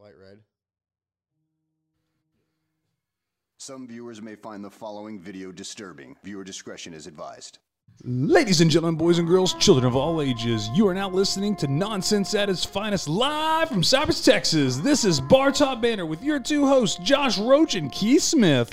[0.00, 0.38] Light red.
[3.58, 6.14] Some viewers may find the following video disturbing.
[6.22, 7.58] Viewer discretion is advised.
[8.04, 11.66] Ladies and gentlemen, boys and girls, children of all ages, you are now listening to
[11.66, 14.76] Nonsense at its finest live from Cypress, Texas.
[14.76, 18.70] This is Bar Top Banter with your two hosts, Josh Roach and Keith Smith.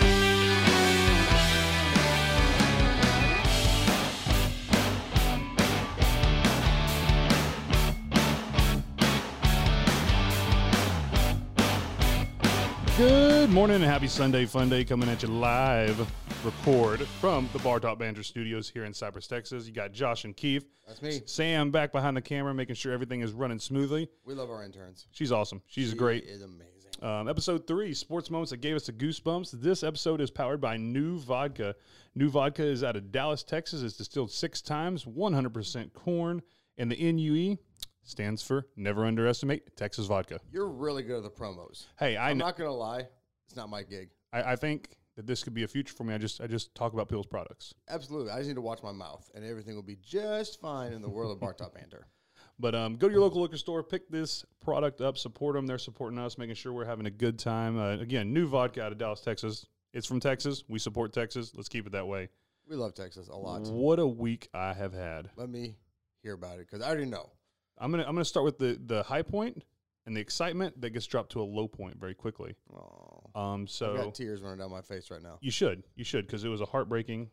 [13.65, 15.99] Morning and happy Sunday fun day coming at you live
[16.45, 19.65] record from the Bar Top Banter Studios here in Cypress, Texas.
[19.65, 20.67] You got Josh and Keith.
[20.87, 21.23] That's me.
[21.25, 24.07] Sam back behind the camera, making sure everything is running smoothly.
[24.23, 25.07] We love our interns.
[25.09, 25.63] She's awesome.
[25.65, 26.25] She's She great.
[26.25, 26.91] Is amazing.
[27.01, 29.49] Um, episode three, sports moments that gave us the goosebumps.
[29.59, 31.73] This episode is powered by NUE Vodka.
[32.13, 33.81] NUE Vodka is out of Dallas, Texas.
[33.81, 36.43] It's distilled six times, 100% corn,
[36.77, 37.57] and the NUE
[38.03, 40.39] stands for Never Underestimate Texas Vodka.
[40.51, 41.87] You're really good at the promos.
[41.97, 43.07] Hey, I I'm know, not gonna lie.
[43.47, 44.09] It's not my gig.
[44.33, 46.13] I, I think that this could be a future for me.
[46.13, 47.73] I just I just talk about people's products.
[47.89, 48.31] Absolutely.
[48.31, 51.09] I just need to watch my mouth, and everything will be just fine in the
[51.09, 52.07] world of bar top banter.
[52.57, 55.67] But um, go to your local liquor store, pick this product up, support them.
[55.67, 57.77] They're supporting us, making sure we're having a good time.
[57.77, 59.65] Uh, again, new vodka out of Dallas, Texas.
[59.91, 60.63] It's from Texas.
[60.69, 61.51] We support Texas.
[61.53, 62.29] Let's keep it that way.
[62.69, 63.63] We love Texas a lot.
[63.63, 65.29] What a week I have had.
[65.35, 65.75] Let me
[66.23, 67.29] hear about it because I already know.
[67.77, 69.61] I'm gonna I'm gonna start with the the high point
[70.05, 72.55] and the excitement that gets dropped to a low point very quickly.
[72.73, 75.37] Oh, Um, I've so got tears running down my face right now.
[75.41, 77.29] you should you should because it was a heartbreaking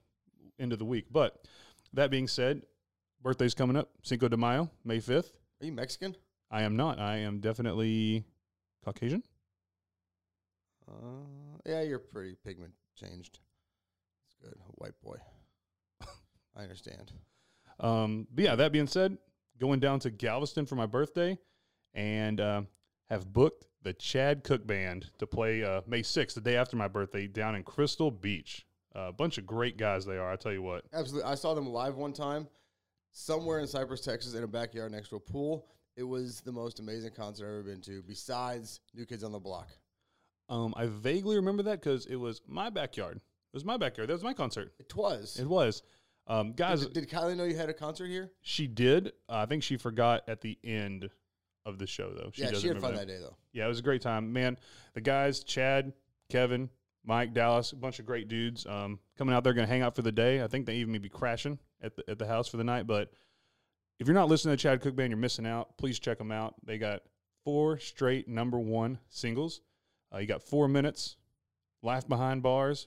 [0.58, 1.06] end of the week.
[1.10, 1.46] But
[1.92, 2.62] that being said,
[3.22, 5.32] birthday's coming up, Cinco de Mayo, May fifth.
[5.60, 6.16] Are you Mexican?
[6.50, 6.98] I am not.
[6.98, 8.24] I am definitely
[8.84, 9.22] Caucasian.
[10.88, 13.38] Uh, yeah, you're pretty pigment changed.
[14.24, 14.60] That's good.
[14.74, 15.16] White boy.
[16.56, 17.12] I understand.
[17.80, 19.16] Um, but yeah, that being said,
[19.58, 21.38] going down to Galveston for my birthday
[21.94, 22.62] and uh,
[23.12, 26.88] have booked the Chad Cook Band to play uh, May 6th, the day after my
[26.88, 28.64] birthday, down in Crystal Beach.
[28.94, 30.84] A bunch of great guys they are, I tell you what.
[30.92, 31.30] Absolutely.
[31.30, 32.48] I saw them live one time
[33.10, 35.66] somewhere in Cypress, Texas, in a backyard next to a pool.
[35.96, 39.38] It was the most amazing concert I've ever been to, besides New Kids on the
[39.38, 39.68] Block.
[40.48, 43.16] Um, I vaguely remember that because it was my backyard.
[43.16, 44.08] It was my backyard.
[44.08, 44.72] That was my concert.
[44.78, 45.38] It was.
[45.38, 45.82] It was.
[46.26, 48.32] Um, guys, did, did Kylie know you had a concert here?
[48.40, 49.08] she did.
[49.28, 51.10] Uh, I think she forgot at the end
[51.64, 52.30] of the show, though.
[52.34, 53.36] yeah, doesn't she had fun that day, though.
[53.52, 54.58] Yeah, it was a great time, man.
[54.94, 55.92] The guys, Chad,
[56.30, 56.70] Kevin,
[57.04, 59.94] Mike, Dallas, a bunch of great dudes um, coming out there, going to hang out
[59.94, 60.42] for the day.
[60.42, 62.86] I think they even may be crashing at the at the house for the night.
[62.86, 63.12] But
[63.98, 65.76] if you're not listening to Chad Cook Band, you're missing out.
[65.78, 66.54] Please check them out.
[66.64, 67.02] They got
[67.44, 69.60] four straight number one singles.
[70.14, 71.16] Uh, you got four minutes,
[71.82, 72.86] Life Behind Bars,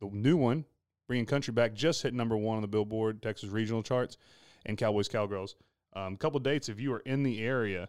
[0.00, 0.64] the new one,
[1.06, 4.16] bringing country back, just hit number one on the Billboard Texas regional charts,
[4.64, 5.56] and Cowboys Cowgirls.
[5.94, 7.88] A um, couple dates if you are in the area.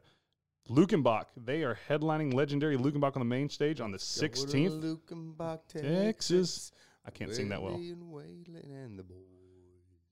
[0.70, 4.82] Luckenbach, they are headlining legendary Luckenbach on the main stage on the 16th.
[4.82, 6.72] Luckenbach, Texas.
[7.06, 7.76] I can't sing that well.
[7.76, 9.04] And.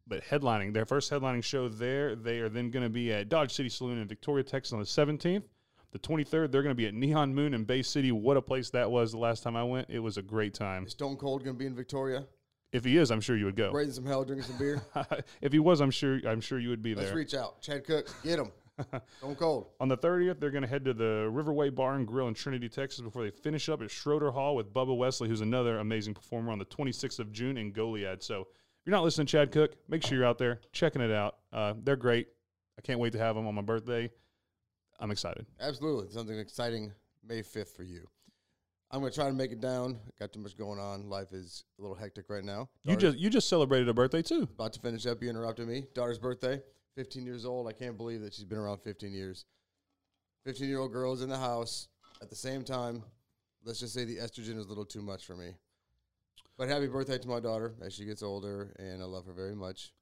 [0.08, 3.54] But headlining, their first headlining show there, they are then going to be at Dodge
[3.54, 5.44] City Saloon in Victoria, Texas on the 17th.
[5.92, 8.12] The 23rd, they're going to be at Neon Moon in Bay City.
[8.12, 9.90] What a place that was the last time I went.
[9.90, 10.86] It was a great time.
[10.86, 12.26] Is Stone Cold going to be in Victoria?
[12.72, 13.72] If he is, I'm sure you would go.
[13.72, 14.82] Raising some hell, drinking some beer?
[15.42, 17.06] if he was, I'm sure I'm sure you would be there.
[17.06, 17.62] Let's reach out.
[17.62, 18.52] Chad Cook, get him.
[19.20, 19.68] Stone Cold.
[19.80, 22.70] On the 30th, they're going to head to the Riverway Bar and Grill in Trinity,
[22.70, 26.52] Texas before they finish up at Schroeder Hall with Bubba Wesley, who's another amazing performer
[26.52, 28.22] on the 26th of June in Goliad.
[28.22, 28.48] So if
[28.86, 31.38] you're not listening Chad Cook, make sure you're out there checking it out.
[31.52, 32.28] Uh, they're great.
[32.78, 34.12] I can't wait to have them on my birthday.
[35.00, 35.46] I'm excited.
[35.60, 36.12] Absolutely.
[36.12, 36.94] Something exciting
[37.28, 38.08] May 5th for you.
[38.90, 39.98] I'm going to try to make it down.
[40.20, 41.10] Got too much going on.
[41.10, 42.70] Life is a little hectic right now.
[42.84, 44.44] You Daughter- just you just celebrated a birthday too.
[44.44, 45.22] About to finish up.
[45.22, 45.86] You interrupted me.
[45.94, 46.62] Daughter's birthday,
[46.96, 47.68] 15 years old.
[47.68, 49.46] I can't believe that she's been around 15 years.
[50.46, 51.90] 15 year old girls in the house
[52.22, 53.04] at the same time.
[53.66, 55.52] Let's just say the estrogen is a little too much for me.
[56.58, 59.56] But happy birthday to my daughter as she gets older, and I love her very
[59.56, 59.94] much.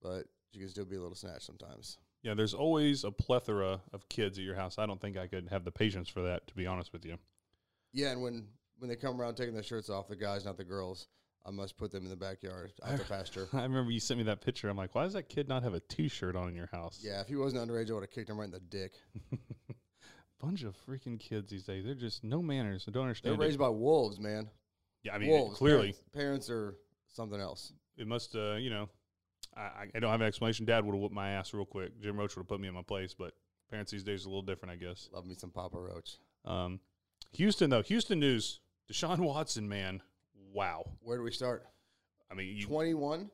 [0.00, 1.98] But she can still be a little snatch sometimes.
[2.22, 4.78] Yeah, there's always a plethora of kids at your house.
[4.78, 7.18] I don't think I could have the patience for that, to be honest with you.
[7.92, 8.46] Yeah, and when
[8.78, 11.08] when they come around taking their shirts off, the guys, not the girls,
[11.46, 13.48] I must put them in the backyard out the pasture.
[13.52, 14.68] I remember you sent me that picture.
[14.68, 17.00] I'm like, why does that kid not have a T-shirt on in your house?
[17.02, 18.92] Yeah, if he wasn't underage, I would have kicked him right in the dick.
[20.40, 21.84] Bunch of freaking kids these days.
[21.84, 22.84] They're just no manners.
[22.88, 23.34] I don't understand.
[23.34, 23.60] They're raised it.
[23.60, 24.48] by wolves, man.
[25.04, 25.56] Yeah, I mean, wolves.
[25.56, 26.76] clearly parents, parents are
[27.12, 27.72] something else.
[27.96, 28.34] it must.
[28.34, 28.88] Uh, you know,
[29.56, 30.66] I, I- I don't have an explanation.
[30.66, 32.00] Dad would have whooped my ass real quick.
[32.00, 33.34] Jim Roach would have put me in my place, but
[33.70, 35.08] parents these days are a little different, I guess.
[35.12, 36.18] Love me some Papa Roach.
[36.44, 36.80] Um,
[37.34, 38.60] Houston though, Houston news.
[38.90, 40.02] Deshaun Watson, man,
[40.52, 40.84] wow.
[41.00, 41.64] Where do we start?
[42.30, 43.30] I mean, you, 21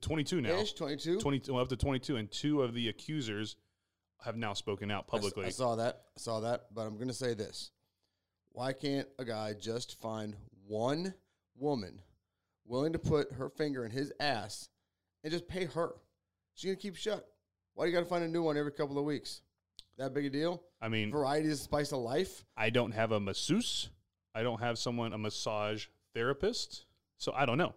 [0.00, 0.50] 22 now.
[0.58, 1.20] ish, 22.
[1.20, 3.56] 20 well, up to 22 and two of the accusers
[4.24, 5.46] have now spoken out I publicly.
[5.46, 6.02] I, saw that.
[6.16, 6.66] I saw that.
[6.74, 7.70] But I'm going to say this
[8.52, 10.36] Why can't a guy just find
[10.66, 11.14] one
[11.56, 12.02] woman
[12.64, 14.68] willing to put her finger in his ass
[15.24, 15.94] and just pay her?
[16.54, 17.26] She's gonna keep shut.
[17.74, 19.42] Why do you got to find a new one every couple of weeks?
[19.98, 20.62] That big a deal?
[20.80, 22.44] I mean, Variety is the spice of life.
[22.56, 23.90] I don't have a masseuse.
[24.34, 26.84] I don't have someone a massage therapist.
[27.16, 27.74] So I don't know.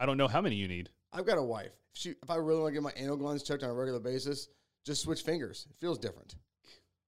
[0.00, 0.90] I don't know how many you need.
[1.12, 1.70] I've got a wife.
[1.94, 4.00] If, she, if I really want to get my anal glands checked on a regular
[4.00, 4.48] basis,
[4.84, 5.66] just switch fingers.
[5.70, 6.34] It feels different.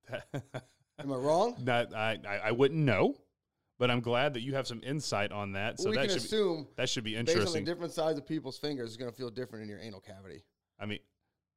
[0.12, 1.56] Am I wrong?
[1.64, 3.16] that I, I wouldn't know,
[3.80, 5.80] but I'm glad that you have some insight on that.
[5.80, 7.64] So we that can should assume be, that should be based on the interesting.
[7.64, 10.44] different size of people's fingers, is going to feel different in your anal cavity.
[10.78, 11.00] I mean,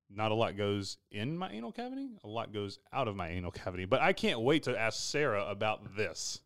[0.10, 2.10] not a lot goes in my anal cavity.
[2.24, 3.86] A lot goes out of my anal cavity.
[3.86, 6.42] But I can't wait to ask Sarah about this.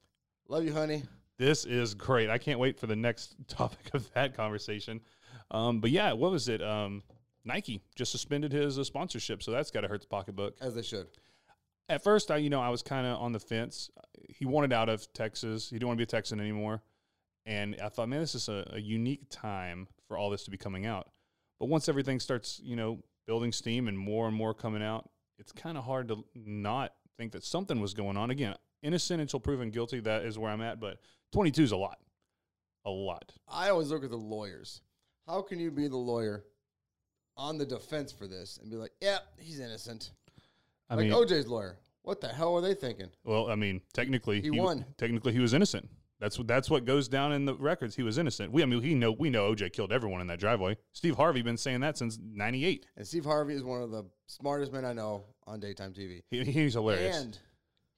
[0.47, 1.03] Love you, honey.
[1.37, 2.29] This is great.
[2.29, 5.01] I can't wait for the next topic of that conversation.
[5.49, 6.61] Um, but yeah, what was it?
[6.61, 7.03] Um,
[7.43, 10.55] Nike just suspended his uh, sponsorship, so that's got to hurt the pocketbook.
[10.61, 11.07] As they should.
[11.89, 13.89] At first, I you know I was kind of on the fence.
[14.29, 15.69] He wanted out of Texas.
[15.69, 16.83] He didn't want to be a Texan anymore,
[17.45, 20.57] and I thought, man, this is a, a unique time for all this to be
[20.57, 21.09] coming out.
[21.59, 25.51] But once everything starts, you know, building steam and more and more coming out, it's
[25.51, 28.29] kind of hard to not think that something was going on.
[28.31, 29.99] Again, innocent until proven guilty.
[29.99, 30.79] That is where I'm at.
[30.79, 30.97] But
[31.33, 31.97] 22 is a lot,
[32.85, 33.33] a lot.
[33.47, 34.81] I always look at the lawyers.
[35.27, 36.43] How can you be the lawyer
[37.37, 40.11] on the defense for this and be like, yeah, he's innocent?
[40.89, 41.77] I like mean, OJ's lawyer.
[42.03, 43.09] What the hell are they thinking?
[43.23, 44.85] well, I mean, technically He won.
[44.97, 45.87] Technically, he was innocent.
[46.21, 47.95] That's what that's what goes down in the records.
[47.95, 48.51] He was innocent.
[48.51, 50.77] We, I mean, he know we know OJ killed everyone in that driveway.
[50.93, 52.85] Steve Harvey been saying that since '98.
[52.95, 56.21] And Steve Harvey is one of the smartest men I know on daytime TV.
[56.29, 57.17] He, he's hilarious.
[57.17, 57.39] And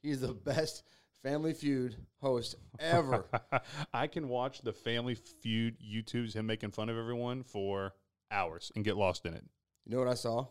[0.01, 0.83] he's the best
[1.21, 3.25] Family Feud host ever.
[3.93, 7.93] I can watch the Family Feud YouTubes, him making fun of everyone for
[8.31, 9.43] hours and get lost in it.
[9.85, 10.47] you know what I saw?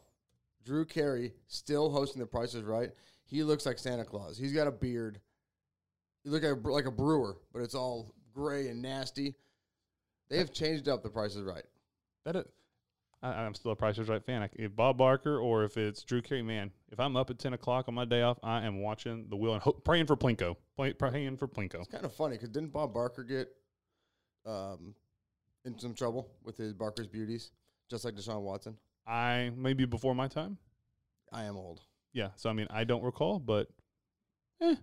[0.63, 2.91] Drew Carey still hosting The Price is Right.
[3.25, 4.37] He looks like Santa Claus.
[4.37, 5.21] He's got a beard.
[6.25, 9.35] He look like a, like a brewer, but it's all gray and nasty.
[10.31, 11.65] They have changed up The Price is Right.
[12.25, 12.49] That it,
[13.23, 14.43] I, I'm still a Price is Right fan.
[14.43, 17.53] I, if Bob Barker or if it's Drew Carey, man, if I'm up at 10
[17.55, 20.57] o'clock on my day off, I am watching the wheel and ho- praying for Plinko.
[20.77, 21.81] Play, praying for Plinko.
[21.81, 23.49] It's kind of funny because didn't Bob Barker get
[24.47, 24.95] um,
[25.65, 27.51] in some trouble with his Barker's beauties,
[27.91, 28.77] just like Deshaun Watson?
[29.07, 30.59] I maybe before my time.
[31.33, 31.81] I am old.
[32.13, 32.29] Yeah.
[32.37, 33.69] So I mean, I don't recall, but
[34.61, 34.75] eh,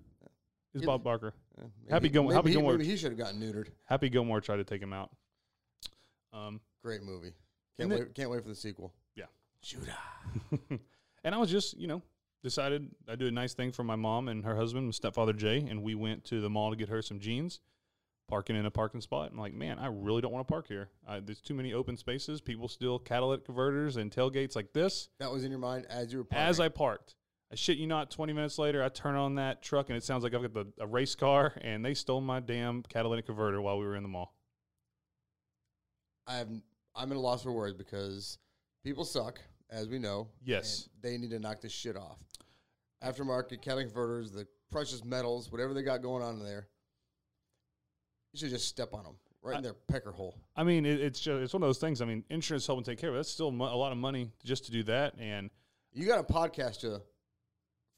[0.73, 0.85] is.
[0.85, 1.33] Bob Barker.
[1.59, 2.77] Eh, Happy Gilmore- Happy maybe he- Gilmore.
[2.77, 3.67] Maybe he should have gotten neutered.
[3.85, 5.09] Happy Gilmore tried to take him out.
[6.33, 7.33] Um, Great movie.
[7.77, 8.13] Can't wait.
[8.13, 8.93] Can't wait for the sequel.
[9.15, 9.25] Yeah.
[9.61, 9.97] Judah.
[11.23, 12.01] and I was just, you know,
[12.43, 15.65] decided I'd do a nice thing for my mom and her husband, my stepfather Jay,
[15.69, 17.59] and we went to the mall to get her some jeans.
[18.27, 19.31] Parking in a parking spot.
[19.31, 20.89] I'm like, man, I really don't want to park here.
[21.07, 22.41] I, there's too many open spaces.
[22.41, 25.09] People steal catalytic converters and tailgates like this.
[25.19, 26.23] That was in your mind as you were.
[26.25, 26.47] Parking.
[26.47, 27.15] As I parked,
[27.51, 30.23] I shit you not, 20 minutes later, I turn on that truck and it sounds
[30.23, 33.79] like I've got the, a race car and they stole my damn catalytic converter while
[33.79, 34.35] we were in the mall.
[36.27, 36.49] I have.
[36.95, 38.37] I'm at a loss for words because
[38.83, 39.39] people suck,
[39.71, 40.27] as we know.
[40.43, 40.89] Yes.
[41.01, 42.17] they need to knock this shit off.
[43.03, 46.67] Aftermarket catalytic converters, the precious metals, whatever they got going on in there.
[48.33, 50.35] You should just step on them right in their pecker hole.
[50.55, 52.01] I mean, it, it's just, it's one of those things.
[52.01, 53.19] I mean, insurance helping take care of it.
[53.19, 55.15] That's still mo- a lot of money just to do that.
[55.17, 55.49] And
[55.93, 57.01] You got a podcast to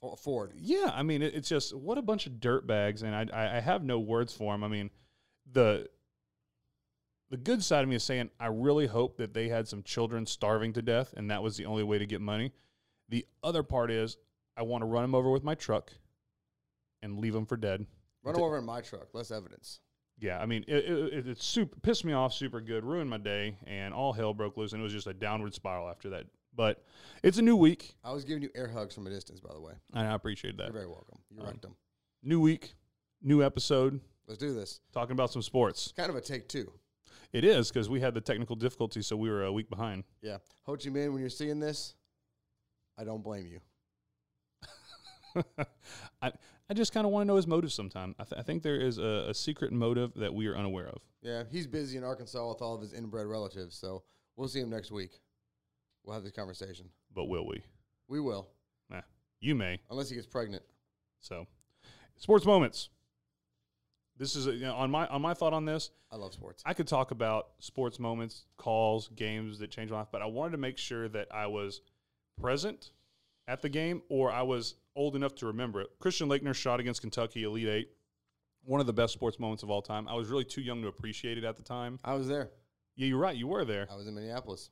[0.04, 0.54] afford.
[0.56, 3.04] yeah, I mean, it, it's just what a bunch of dirt bags.
[3.04, 4.64] And I, I, I have no words for them.
[4.64, 4.90] I mean,
[5.52, 5.88] the
[7.30, 10.26] the good side of me is saying I really hope that they had some children
[10.26, 12.52] starving to death, and that was the only way to get money.
[13.10, 14.18] The other part is
[14.58, 15.94] I want to run them over with my truck
[17.02, 17.86] and leave them for dead.
[18.24, 19.14] Run them over in my truck.
[19.14, 19.80] Less evidence.
[20.20, 23.18] Yeah, I mean, it, it, it, it super pissed me off super good, ruined my
[23.18, 26.26] day, and all hell broke loose, and it was just a downward spiral after that.
[26.56, 26.84] But
[27.24, 29.62] it's a new week, I was giving you air hugs from a distance, by the
[29.62, 29.74] way.
[29.94, 30.66] I appreciate that.
[30.66, 31.20] You're very welcome.
[31.30, 31.76] You Um, wrecked them.
[32.24, 32.74] New week,
[33.22, 34.80] new episode, Let's do this.
[34.94, 35.94] talking about some sports.
[35.96, 36.72] Kind of a take two.
[37.34, 40.04] It is because we had the technical difficulty, so we were a week behind.
[40.22, 40.38] Yeah.
[40.64, 41.96] Ho Chi Minh, when you're seeing this,
[42.98, 43.60] I don't blame you.
[46.22, 46.32] I
[46.70, 48.16] I just kind of want to know his motive sometime.
[48.20, 51.02] I, th- I think there is a, a secret motive that we are unaware of.
[51.22, 54.04] Yeah, he's busy in Arkansas with all of his inbred relatives, so
[54.36, 55.20] we'll see him next week.
[56.04, 56.88] We'll have this conversation.
[57.14, 57.64] But will we?
[58.08, 58.48] We will,
[58.90, 59.02] Nah,
[59.40, 59.80] you may.
[59.90, 60.64] unless he gets pregnant.
[61.20, 61.46] So,
[62.18, 62.90] sports moments.
[64.18, 65.90] This is a, you know, on my on my thought on this.
[66.12, 66.62] I love sports.
[66.66, 70.52] I could talk about sports moments, calls, games that change my life, but I wanted
[70.52, 71.82] to make sure that I was
[72.40, 72.92] present
[73.48, 75.88] at the game or I was old enough to remember it.
[76.00, 77.90] Christian Laettner shot against Kentucky Elite Eight,
[78.66, 80.08] one of the best sports moments of all time.
[80.08, 81.98] I was really too young to appreciate it at the time.
[82.04, 82.52] I was there.
[82.96, 83.36] Yeah, you're right.
[83.36, 83.88] You were there.
[83.92, 84.70] I was in Minneapolis.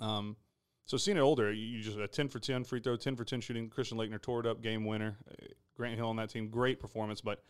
[0.00, 0.36] Um,
[0.86, 3.40] so seeing it older, you, just a ten for ten free throw, ten for ten
[3.40, 3.68] shooting.
[3.68, 5.16] Christian Laettner tore it up, game winner.
[5.30, 7.20] Uh, Grant Hill on that team, great performance.
[7.20, 7.42] But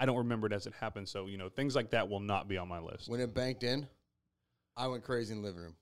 [0.00, 1.08] I don't remember it as it happened.
[1.08, 3.08] So you know, things like that will not be on my list.
[3.08, 3.86] When it banked in,
[4.76, 5.76] I went crazy in the living room.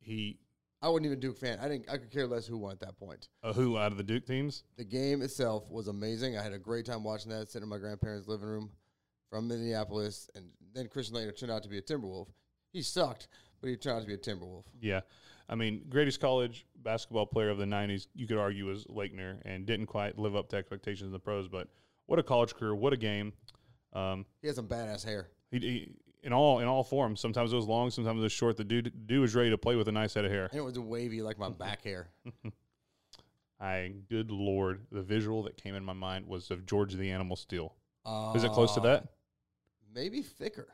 [0.00, 0.38] He
[0.82, 1.58] I wasn't even a Duke fan.
[1.60, 1.90] I didn't.
[1.90, 3.28] I could care less who won at that point.
[3.42, 4.64] uh, who out of the Duke teams?
[4.76, 6.38] The game itself was amazing.
[6.38, 8.70] I had a great time watching that, sitting in my grandparents' living room
[9.28, 12.28] from Minneapolis, and then Christian Laettner turned out to be a Timberwolf.
[12.72, 13.28] He sucked,
[13.60, 14.64] but he turned out to be a Timberwolf.
[14.80, 15.00] Yeah.
[15.50, 19.66] I mean, greatest college basketball player of the 90s, you could argue, was Laettner and
[19.66, 21.48] didn't quite live up to expectations in the pros.
[21.48, 21.68] But
[22.06, 22.72] what a college career.
[22.74, 23.32] What a game.
[23.92, 25.28] Um, He has some badass hair.
[25.50, 25.92] he, he,
[26.22, 28.56] in all in all forms, sometimes it was long, sometimes it was short.
[28.56, 30.48] The dude, dude was ready to play with a nice head of hair.
[30.52, 32.08] And it was wavy like my back hair.
[33.60, 37.36] I, good lord, the visual that came in my mind was of George the Animal
[37.36, 37.74] Steele.
[38.06, 39.08] Uh, Is it close to that?
[39.94, 40.68] Maybe thicker.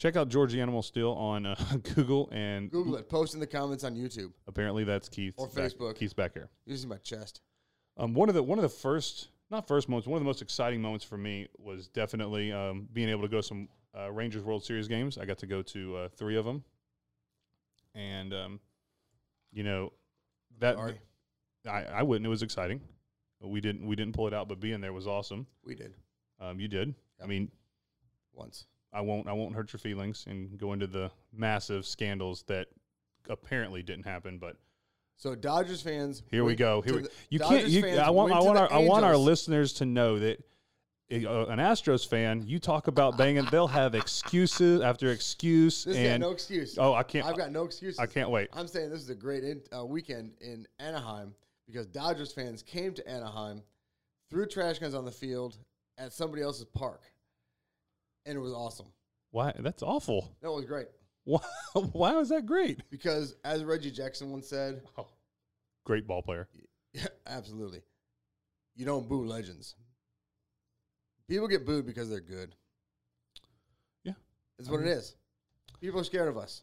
[0.00, 1.54] Check out George the Animal Steele on uh,
[1.94, 3.10] Google and Google it.
[3.10, 4.32] Post in the comments on YouTube.
[4.48, 5.94] apparently that's Keith Or Facebook.
[5.96, 6.48] Keith's back here.
[6.74, 7.42] See my chest.
[7.98, 10.40] Um, one of the one of the first, not first moments, one of the most
[10.40, 14.42] exciting moments for me was definitely um, being able to go to some uh, Rangers
[14.42, 15.18] World Series games.
[15.18, 16.64] I got to go to uh, three of them,
[17.94, 18.60] and um,
[19.52, 19.92] you know
[20.60, 20.98] that Sorry.
[21.68, 22.24] I, I wouldn't.
[22.24, 22.80] It was exciting.
[23.42, 25.46] We didn't we didn't pull it out, but being there was awesome.
[25.62, 25.92] We did
[26.40, 26.94] Um, you did.
[27.22, 27.50] I mean,
[28.32, 28.64] once.
[28.92, 32.68] I won't I won't hurt your feelings and go into the massive scandals that
[33.28, 34.56] apparently didn't happen, but
[35.16, 36.22] So Dodgers fans.
[36.30, 36.80] Here we go.
[36.82, 37.92] Here we, you Dodgers can't.
[37.92, 38.32] You, I want.
[38.32, 38.72] I want our.
[38.72, 40.42] I want our listeners to know that
[41.12, 42.44] uh, an Astros fan.
[42.46, 43.44] You talk about banging.
[43.50, 45.84] They'll have excuses after excuse.
[45.84, 46.78] This and no excuse.
[46.78, 47.26] oh, I can't.
[47.26, 47.98] I've got no excuses.
[47.98, 48.48] I can't wait.
[48.52, 51.34] I'm saying this is a great in, uh, weekend in Anaheim
[51.66, 53.62] because Dodgers fans came to Anaheim,
[54.30, 55.58] threw trash cans on the field
[55.98, 57.02] at somebody else's park,
[58.30, 58.86] and it was awesome.
[59.32, 59.52] Why?
[59.58, 60.36] That's awful.
[60.42, 60.86] That was great
[61.24, 61.40] Why?
[61.74, 62.80] Why was that great?
[62.90, 65.08] because, as Reggie Jackson once said, Oh,
[65.84, 66.48] great ball player.
[66.94, 67.82] yeah, absolutely,
[68.74, 69.74] you don't boo legends.
[71.28, 72.54] People get booed because they're good.
[74.02, 74.14] Yeah.
[74.58, 75.14] That's what it is.
[75.80, 76.62] People are scared of us.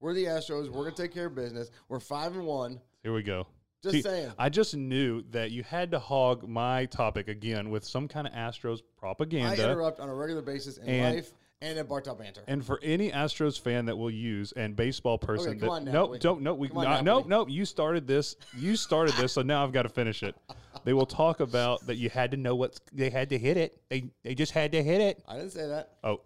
[0.00, 0.68] We're the Astros.
[0.70, 1.70] We're gonna take care of business.
[1.88, 2.80] We're five and one.
[3.02, 3.46] Here we go.
[3.82, 4.32] Just See, saying.
[4.38, 8.32] I just knew that you had to hog my topic again with some kind of
[8.32, 9.50] Astros propaganda.
[9.62, 12.42] I interrupt on a regular basis in And- life and in Bar Top Banter.
[12.48, 15.92] And for any Astros fan that will use and baseball person come that on, no
[15.92, 16.18] Napoli.
[16.18, 17.28] don't no we on, not, no Napoli.
[17.30, 20.34] no you started this you started this so now I've got to finish it.
[20.84, 23.80] They will talk about that you had to know what they had to hit it.
[23.88, 25.22] They they just had to hit it.
[25.28, 25.94] I didn't say that.
[26.04, 26.20] Oh,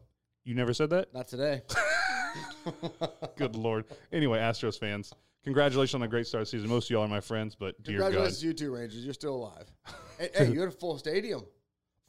[0.45, 1.13] you never said that?
[1.15, 1.63] Not today.
[3.37, 3.85] Good lord.
[4.13, 5.13] Anyway, Astros fans,
[5.45, 6.69] congratulations on the great start of the season.
[6.69, 9.05] Most of y'all are my friends, but dear God, Congratulations, you two Rangers.
[9.05, 9.71] You're still alive.
[10.19, 11.43] hey, hey, you had a full stadium,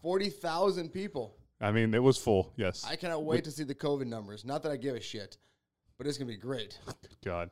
[0.01, 1.37] forty thousand people.
[1.61, 2.51] I mean it was full.
[2.57, 4.43] Yes, I cannot wait to see the COVID numbers.
[4.45, 5.37] Not that I give a shit,
[5.97, 6.77] but it's gonna be great.
[7.23, 7.49] God.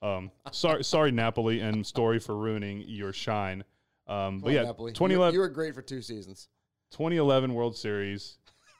[0.00, 3.64] Um, sorry, sorry, Napoli and Story for ruining your shine.
[4.06, 4.90] Um, but on, yeah, Napoli.
[4.90, 6.48] You- 2011, You were great for two seasons.
[6.92, 8.38] 2011 World Series,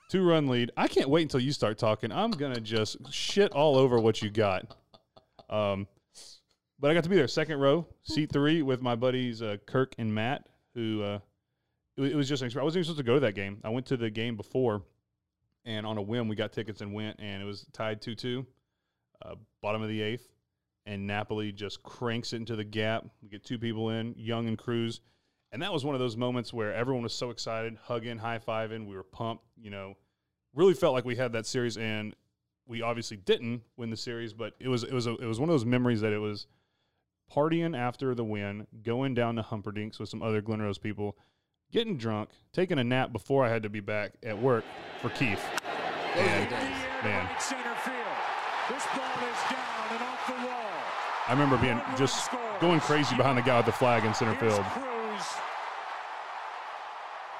[0.08, 0.70] two run lead.
[0.76, 2.12] I can't wait until you start talking.
[2.12, 4.76] I'm gonna just shit all over what you got.
[5.50, 5.86] Um,
[6.78, 9.94] but I got to be there, second row, seat three, with my buddies uh, Kirk
[9.98, 10.48] and Matt.
[10.74, 11.18] Who uh,
[11.96, 12.62] it, wa- it was just an experience.
[12.62, 13.58] I wasn't even supposed to go to that game.
[13.64, 14.82] I went to the game before,
[15.64, 18.46] and on a whim, we got tickets and went, and it was tied two two,
[19.24, 20.28] uh, bottom of the eighth,
[20.86, 23.04] and Napoli just cranks it into the gap.
[23.22, 25.00] We get two people in, Young and Cruz.
[25.50, 28.86] And that was one of those moments where everyone was so excited, hugging, high fiving.
[28.86, 29.94] We were pumped, you know,
[30.54, 31.78] really felt like we had that series.
[31.78, 32.14] And
[32.66, 35.48] we obviously didn't win the series, but it was it was a, it was one
[35.48, 36.46] of those memories that it was
[37.34, 41.16] partying after the win, going down to Humperdinks with some other Glen Rose people,
[41.72, 44.64] getting drunk, taking a nap before I had to be back at work
[45.00, 45.44] for Keith.
[46.16, 47.96] And man, Right center field.
[48.70, 50.70] This ball is down and off the wall.
[51.28, 52.30] I remember being just
[52.60, 54.64] going crazy behind the guy with the flag in center field.
[54.64, 54.84] Cruz.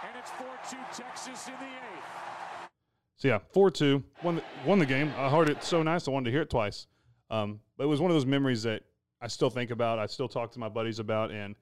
[0.07, 2.69] And it's 4-2 Texas in the eighth.
[3.17, 5.13] So yeah, four two won the, won the game.
[5.17, 6.07] I heard it so nice.
[6.07, 6.87] I wanted to hear it twice.
[7.31, 8.83] Um, but it was one of those memories that
[9.21, 9.99] I still think about.
[9.99, 11.57] I still talk to my buddies about, and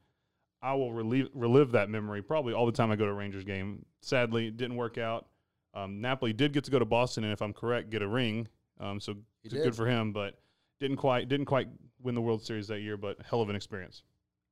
[0.62, 3.44] I will relive relive that memory probably all the time I go to a Rangers
[3.44, 3.84] game.
[4.00, 5.26] Sadly, it didn't work out.
[5.74, 8.48] Um, Napoli did get to go to Boston, and if I'm correct, get a ring.
[8.80, 9.14] Um, so
[9.48, 10.38] good for him, but
[10.80, 11.68] didn't quite didn't quite
[12.00, 12.96] win the World Series that year.
[12.96, 14.02] But hell of an experience.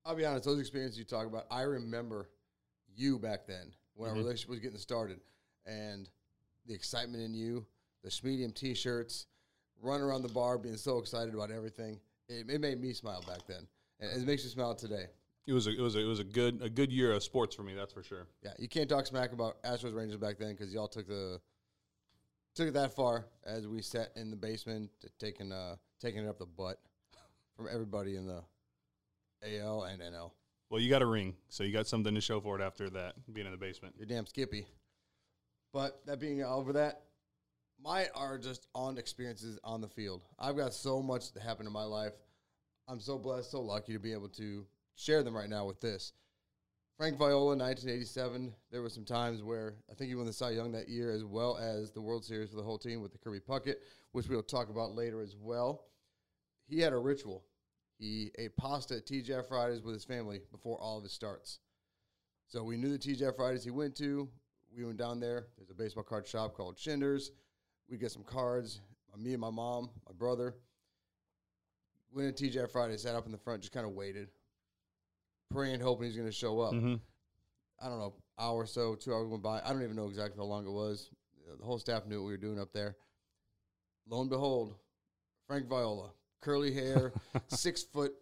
[0.05, 0.45] I'll be honest.
[0.45, 2.29] Those experiences you talk about, I remember
[2.95, 4.13] you back then when Mhm.
[4.13, 5.21] our relationship was getting started,
[5.67, 6.11] and
[6.67, 7.67] the excitement in you,
[8.03, 9.27] the Schmedium T-shirts,
[9.81, 12.01] running around the bar, being so excited about everything.
[12.29, 13.67] It, it made me smile back then,
[14.01, 15.07] and it makes me smile today.
[15.47, 17.55] It was a, it was a, it was a good a good year of sports
[17.55, 17.75] for me.
[17.75, 18.27] That's for sure.
[18.43, 21.41] Yeah, you can't talk smack about Astros Rangers back then because y'all took the
[22.55, 26.39] took it that far as we sat in the basement taking uh taking it up
[26.39, 26.79] the butt
[27.57, 28.43] from everybody in the
[29.45, 30.31] AL and NL.
[30.71, 33.15] Well, you got a ring, so you got something to show for it after that
[33.33, 33.95] being in the basement.
[33.99, 34.67] You're damn Skippy.
[35.73, 37.03] But that being over that,
[37.85, 40.25] mine are just on experiences on the field.
[40.39, 42.15] I've got so much that happened in my life.
[42.89, 46.13] I'm so blessed, so lucky to be able to share them right now with this.
[46.97, 48.55] Frank Viola, 1987.
[48.71, 51.25] There were some times where I think he won the Cy Young that year, as
[51.25, 53.77] well as the World Series for the whole team with the Kirby Puckett,
[54.13, 55.85] which we'll talk about later as well.
[56.67, 57.45] He had a ritual.
[57.99, 61.59] He ate pasta at TGI Fridays with his family before all of his starts.
[62.47, 64.29] So we knew the TGI Fridays he went to.
[64.75, 65.49] We went down there.
[65.57, 67.33] There's a baseball card shop called Shinders.
[67.89, 68.81] We get some cards.
[69.17, 70.57] Me and my mom, my brother,
[72.13, 74.29] went to TJ Friday, sat up in the front, just kind of waited,
[75.53, 76.73] praying, hoping he's going to show up.
[76.73, 77.01] Mhm.
[77.81, 79.61] I don't know, hour or so, two hours went by.
[79.65, 81.11] I don't even know exactly how long it was.
[81.59, 82.97] The whole staff knew what we were doing up there.
[84.09, 84.75] Lo and behold,
[85.47, 86.11] Frank Viola,
[86.41, 87.13] curly hair,
[87.49, 88.15] six foot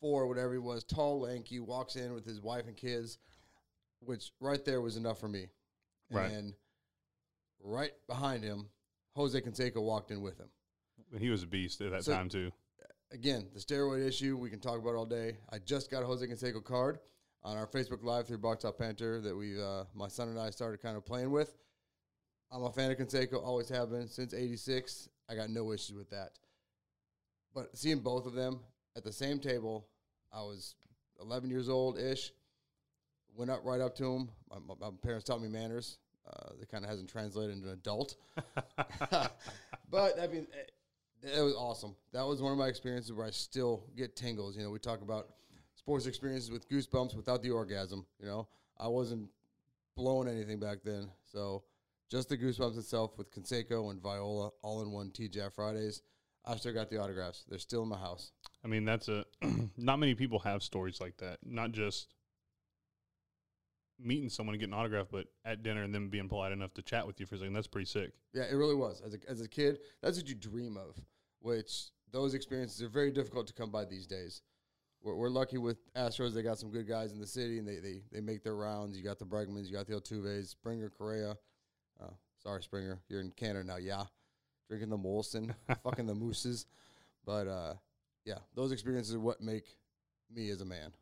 [0.00, 3.18] four, whatever he was, tall, lanky, walks in with his wife and kids,
[4.00, 5.48] which right there was enough for me.
[6.10, 6.30] Right.
[6.30, 6.54] And
[7.62, 8.68] right behind him,
[9.16, 10.48] Jose Canseco walked in with him.
[11.10, 12.52] And he was a beast at that So- time too.
[13.12, 15.38] Again, the steroid issue, we can talk about all day.
[15.48, 16.98] I just got a Jose Canseco card
[17.42, 20.50] on our Facebook Live through Bar Top Banter that we, uh, my son and I
[20.50, 21.56] started kind of playing with.
[22.50, 25.08] I'm a fan of Canseco, always have been since '86.
[25.28, 26.38] I got no issues with that.
[27.54, 28.60] But seeing both of them
[28.96, 29.88] at the same table,
[30.32, 30.74] I was
[31.20, 32.32] 11 years old ish.
[33.34, 34.30] Went up right up to him.
[34.50, 35.98] My, my parents taught me manners.
[36.26, 38.16] Uh, it kind of hasn't translated into an adult.
[39.90, 40.46] but I mean,
[41.22, 41.94] it was awesome.
[42.12, 44.56] That was one of my experiences where I still get tingles.
[44.56, 45.28] You know, we talk about
[45.74, 48.06] sports experiences with goosebumps without the orgasm.
[48.20, 49.28] You know, I wasn't
[49.96, 51.62] blowing anything back then, so
[52.10, 56.02] just the goosebumps itself with Canseco and Viola all in one TGI Fridays.
[56.44, 57.44] I still got the autographs.
[57.48, 58.30] They're still in my house.
[58.64, 59.24] I mean, that's a
[59.76, 61.38] not many people have stories like that.
[61.44, 62.14] Not just
[63.98, 66.82] meeting someone and getting an autograph, but at dinner and them being polite enough to
[66.82, 67.54] chat with you for a second.
[67.54, 68.12] That's pretty sick.
[68.32, 69.02] Yeah, it really was.
[69.04, 70.96] As a, as a kid, that's what you dream of,
[71.40, 74.42] which those experiences are very difficult to come by these days.
[75.02, 76.34] We're, we're lucky with Astros.
[76.34, 78.96] They got some good guys in the city, and they, they, they make their rounds.
[78.96, 81.36] You got the Bregmans, you got the Altuves, Springer, Correa.
[82.02, 82.10] Uh,
[82.42, 83.00] sorry, Springer.
[83.08, 84.04] You're in Canada now, yeah.
[84.68, 86.66] Drinking the Molson, fucking the Mooses.
[87.24, 87.74] But, uh,
[88.24, 89.76] yeah, those experiences are what make
[90.34, 90.92] me as a man.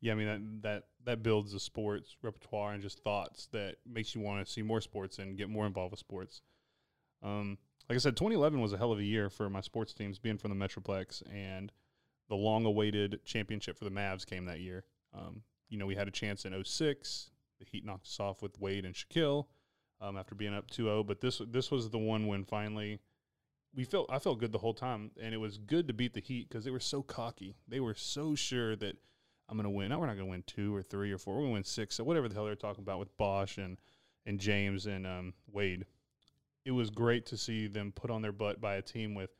[0.00, 4.14] Yeah, I mean that that that builds a sports repertoire and just thoughts that makes
[4.14, 6.42] you want to see more sports and get more involved with sports.
[7.22, 7.58] Um,
[7.88, 10.38] like I said, 2011 was a hell of a year for my sports teams, being
[10.38, 11.72] from the Metroplex, and
[12.28, 14.84] the long-awaited championship for the Mavs came that year.
[15.12, 17.30] Um, you know, we had a chance in 06.
[17.58, 19.46] The Heat knocked us off with Wade and Shaquille
[20.00, 23.00] um, after being up 2-0, but this this was the one when finally
[23.74, 26.20] we felt I felt good the whole time, and it was good to beat the
[26.20, 27.56] Heat because they were so cocky.
[27.68, 28.96] They were so sure that
[29.50, 29.88] I'm going to win.
[29.88, 31.34] Now we're not going to win two or three or four.
[31.34, 31.96] We're going to win six.
[31.96, 33.76] So whatever the hell they're talking about with Bosh and
[34.26, 35.86] and James and um, Wade,
[36.64, 39.30] it was great to see them put on their butt by a team with,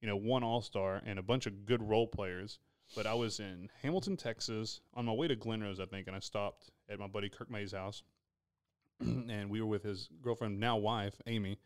[0.00, 2.58] you know, one All Star and a bunch of good role players.
[2.94, 6.14] But I was in Hamilton, Texas, on my way to Glen Rose, I think, and
[6.14, 8.04] I stopped at my buddy Kirk May's house,
[9.00, 11.58] and we were with his girlfriend, now wife, Amy,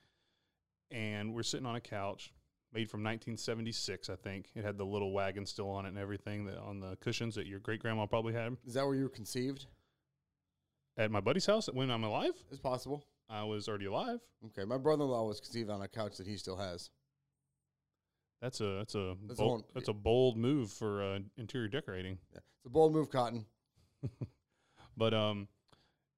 [0.91, 2.33] and we're sitting on a couch
[2.73, 4.51] made from 1976, I think.
[4.55, 7.47] It had the little wagon still on it and everything that on the cushions that
[7.47, 8.57] your great grandma probably had.
[8.67, 9.67] Is that where you were conceived?
[10.97, 13.05] At my buddy's house when I'm alive, It's possible.
[13.29, 14.19] I was already alive.
[14.47, 16.91] Okay, my brother-in-law was conceived on a couch that he still has.
[18.43, 21.69] That's a that's a That's a bold, one- that's a bold move for uh, interior
[21.69, 22.19] decorating.
[22.33, 22.39] Yeah.
[22.59, 23.47] It's a bold move, Cotton.
[24.97, 25.49] But um,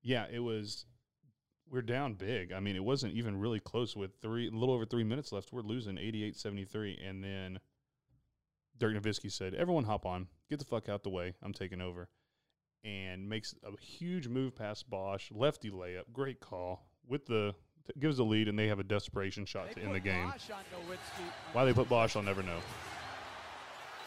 [0.03, 0.87] yeah, it was.
[1.73, 2.53] We're down big.
[2.53, 5.55] I mean, it wasn't even really close with three, a little over three minutes left.
[5.55, 6.99] We're losing 88-73.
[7.03, 7.59] and then
[8.79, 11.35] Dirk Nowitzki said, "Everyone, hop on, get the fuck out the way.
[11.43, 12.11] I'm taking over,"
[12.85, 17.55] and makes a huge move past Bosh, lefty layup, great call with the
[17.99, 20.31] gives the lead, and they have a desperation shot to end the game.
[21.53, 22.61] Why they put Bosh, I'll never know.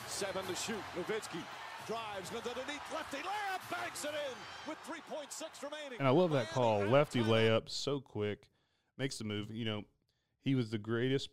[0.07, 0.83] Seven to shoot.
[0.95, 1.43] Nowitzki
[1.87, 5.99] drives goes underneath lefty layup, banks it in with 3.6 remaining.
[5.99, 6.81] And I love that call.
[6.81, 8.49] Lefty layup, so quick,
[8.97, 9.51] makes the move.
[9.51, 9.83] You know,
[10.41, 11.29] he was the greatest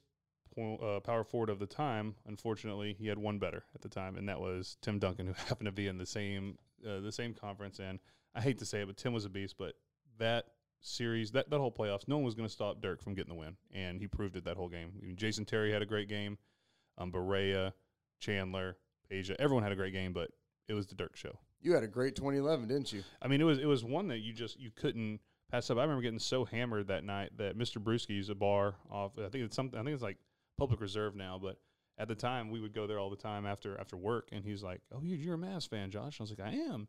[0.55, 2.15] po- uh, power forward of the time.
[2.27, 5.67] Unfortunately, he had one better at the time, and that was Tim Duncan, who happened
[5.67, 7.79] to be in the same uh, the same conference.
[7.79, 7.99] And
[8.35, 9.57] I hate to say it, but Tim was a beast.
[9.59, 9.75] But
[10.19, 10.47] that
[10.81, 13.39] series, that, that whole playoffs, no one was going to stop Dirk from getting the
[13.39, 14.93] win, and he proved it that whole game.
[15.01, 16.39] I mean, Jason Terry had a great game.
[16.99, 17.73] Um, Barea,
[18.19, 18.77] Chandler,
[19.11, 20.31] Asia, everyone had a great game, but
[20.69, 21.39] it was the Dirk show.
[21.61, 23.03] You had a great 2011, didn't you?
[23.21, 25.21] I mean, it was it was one that you just you couldn't
[25.51, 25.79] pass up.
[25.79, 27.83] I remember getting so hammered that night that Mr.
[27.83, 29.13] Brewski's a bar off.
[29.19, 29.79] I think it's something.
[29.79, 30.19] I think it's like
[30.59, 31.59] Public Reserve now, but
[31.99, 34.29] at the time we would go there all the time after after work.
[34.33, 36.53] And he's like, "Oh, you- you're a Mavs fan, Josh?" And I was like, "I
[36.73, 36.89] am."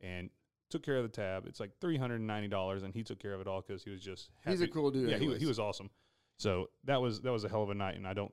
[0.00, 0.30] And
[0.70, 1.46] took care of the tab.
[1.46, 3.82] It's like three hundred and ninety dollars, and he took care of it all because
[3.84, 4.30] he was just.
[4.46, 5.90] He's a cool dude Yeah, he, he was awesome.
[6.38, 8.32] So that was that was a hell of a night, and I don't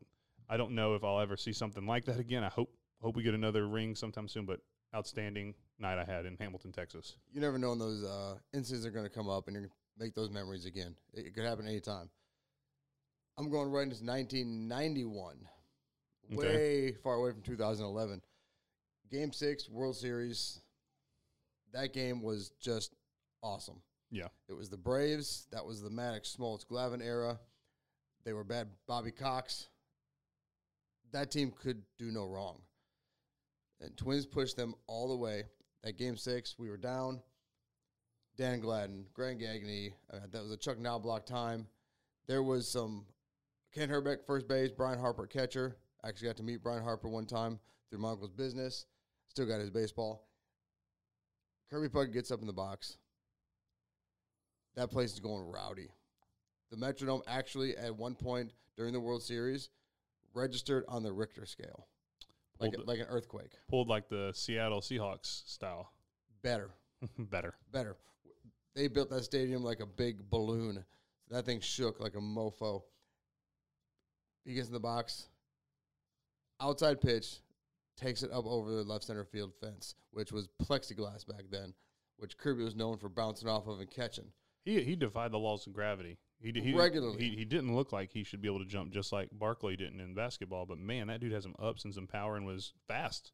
[0.50, 2.43] I don't know if I'll ever see something like that again.
[2.43, 4.45] I hope hope we get another ring sometime soon.
[4.45, 4.60] But
[4.95, 7.15] outstanding night I had in Hamilton, Texas.
[7.32, 9.69] You never know when those uh, incidents are going to come up and you're going
[9.69, 10.95] to make those memories again.
[11.13, 12.10] It, it could happen anytime.
[13.38, 15.36] I'm going right into 1991,
[16.34, 16.36] Okay.
[16.36, 18.21] way far away from 2011.
[19.12, 20.60] Game six, World Series.
[21.73, 22.95] That game was just
[23.41, 23.82] awesome.
[24.10, 25.47] Yeah, It was the Braves.
[25.52, 27.39] That was the Maddux, Smoltz, Glavine era.
[28.26, 28.67] They were bad.
[28.88, 29.67] Bobby Cox.
[31.12, 32.62] That team could do no wrong.
[33.81, 35.43] And Twins pushed them all the way.
[35.83, 37.21] At game six, we were down.
[38.37, 39.93] Dan Gladden, Grant Gagne.
[40.11, 41.67] Uh, that was a Chuck Knoblauch time.
[42.27, 43.05] There was some
[43.73, 45.77] Kent Hrbek, first base, Brian Harper, catcher.
[46.03, 47.59] Actually got to meet Brian Harper one time
[47.89, 48.85] through my uncle's business.
[49.29, 50.27] Still got his baseball.
[51.69, 52.97] Kirby Puckett gets up in the box.
[54.75, 55.89] That place is going rowdy.
[56.69, 59.69] The Metrodome actually, at one point during the World Series,
[60.33, 61.87] registered on the Richter scale,
[62.59, 63.51] like Pulled- like an earthquake.
[63.69, 65.91] pulled like the Seattle Seahawks style.
[66.41, 66.69] Better,
[67.17, 67.53] Better.
[67.71, 67.95] better.
[68.75, 70.83] They built that stadium like a big balloon.
[71.29, 72.83] That thing shook like a mofo.
[74.45, 75.27] He gets in the box.
[76.59, 77.37] Outside pitch,
[77.97, 81.73] takes it up over the left center field fence, which was plexiglass back then,
[82.17, 84.31] which Kirby was known for bouncing off of and catching.
[84.63, 86.17] He he defied the laws of gravity.
[86.39, 87.17] He he Regularly.
[87.30, 90.00] He, he didn't look like he should be able to jump just like Barkley didn't
[90.00, 90.65] in basketball.
[90.65, 93.32] But man, that dude has some ups and some power and was fast.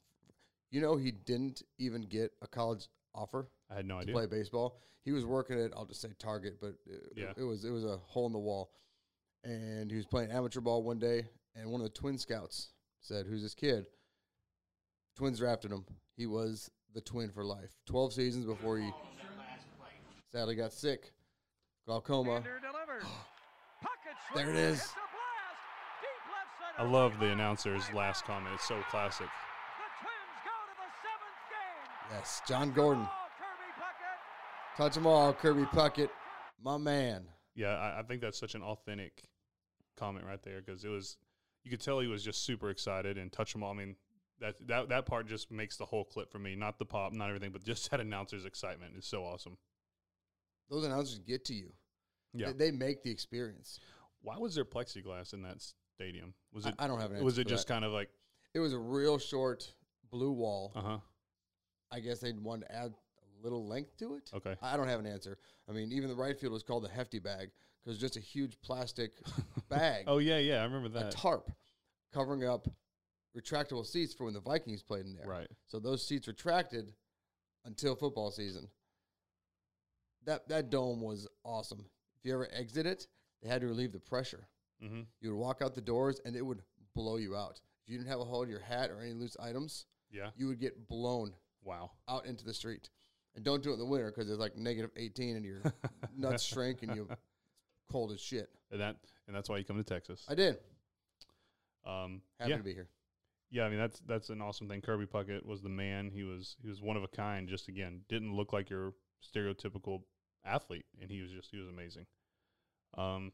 [0.72, 4.14] You know, he didn't even get a college offer I had no to idea.
[4.16, 4.80] play baseball.
[5.04, 7.34] He was working at I'll just say Target, but it, Yeah.
[7.38, 8.72] it was it was a hole in the wall.
[9.44, 12.70] And he was playing amateur ball one day, and one of the twin scouts
[13.02, 13.86] said, "Who's this kid?"
[15.18, 15.86] Twins drafted him.
[16.16, 17.76] He was the twin for life.
[17.86, 18.90] Twelve seasons before he
[20.32, 21.12] sadly got sick,
[21.86, 22.44] glaucoma.
[24.36, 24.94] There it is.
[26.78, 28.56] I love the announcer's last comment.
[28.56, 29.28] It's so classic.
[32.12, 33.08] Yes, John Gordon.
[34.78, 36.10] Touch them all, Kirby Puckett,
[36.64, 37.26] my man.
[37.56, 39.24] Yeah, I, I think that's such an authentic
[39.98, 41.18] comment right there because it was
[41.64, 43.72] you could tell he was just super excited and touch them all.
[43.72, 43.96] I mean
[44.40, 46.56] that that that part just makes the whole clip for me.
[46.56, 49.58] Not the pop, not everything, but just that announcer's excitement is so awesome.
[50.70, 51.72] Those announcers get to you.
[52.34, 52.48] Yeah.
[52.48, 53.80] They, they make the experience.
[54.22, 55.58] Why was there plexiglass in that
[55.96, 56.34] stadium?
[56.54, 57.74] Was it I don't have an was it just that.
[57.74, 58.10] kind of like
[58.54, 59.72] It was a real short
[60.10, 60.72] blue wall.
[60.76, 60.98] uh huh?
[61.92, 64.32] I guess they'd want to add a little length to it.
[64.34, 64.56] Okay.
[64.62, 65.38] I don't have an answer.
[65.70, 67.50] I mean, even the right field was called the hefty bag
[67.84, 69.12] because just a huge plastic
[69.70, 71.14] bag, Oh yeah, yeah, I remember that.
[71.14, 71.52] a tarp
[72.14, 72.68] covering up
[73.38, 75.28] retractable seats for when the Vikings played in there.
[75.28, 75.48] Right.
[75.68, 76.94] So those seats retracted
[77.66, 78.68] until football season.
[80.26, 81.86] That that dome was awesome.
[82.18, 83.08] If you ever exit it,
[83.42, 84.48] they had to relieve the pressure.
[84.84, 85.02] Mm-hmm.
[85.22, 86.62] You would walk out the doors and it would
[86.96, 87.60] blow you out.
[87.86, 90.30] If you didn't have a hold of your hat or any loose items, Yeah.
[90.38, 91.34] you would get blown
[91.64, 91.92] Wow.
[92.10, 92.90] out into the street.
[93.36, 95.62] And don't do it in the winter because it's like negative 18 and your
[96.16, 97.08] nuts shrink and you
[97.92, 98.50] cold as shit.
[98.72, 100.26] And that and that's why you come to Texas.
[100.30, 100.58] I did.
[101.86, 102.88] Um, Happy yeah, to be here.
[103.50, 103.64] yeah.
[103.64, 104.82] I mean that's that's an awesome thing.
[104.82, 106.10] Kirby Puckett was the man.
[106.14, 107.48] He was he was one of a kind.
[107.50, 110.04] Just again, didn't look like your stereotypical
[110.46, 112.06] athlete, and he was just he was amazing.
[112.98, 113.32] Um,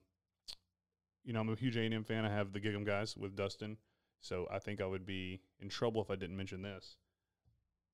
[1.23, 2.25] you know, I'm a huge A&M fan.
[2.25, 3.77] I have the Gig'em guys with Dustin,
[4.21, 6.97] so I think I would be in trouble if I didn't mention this.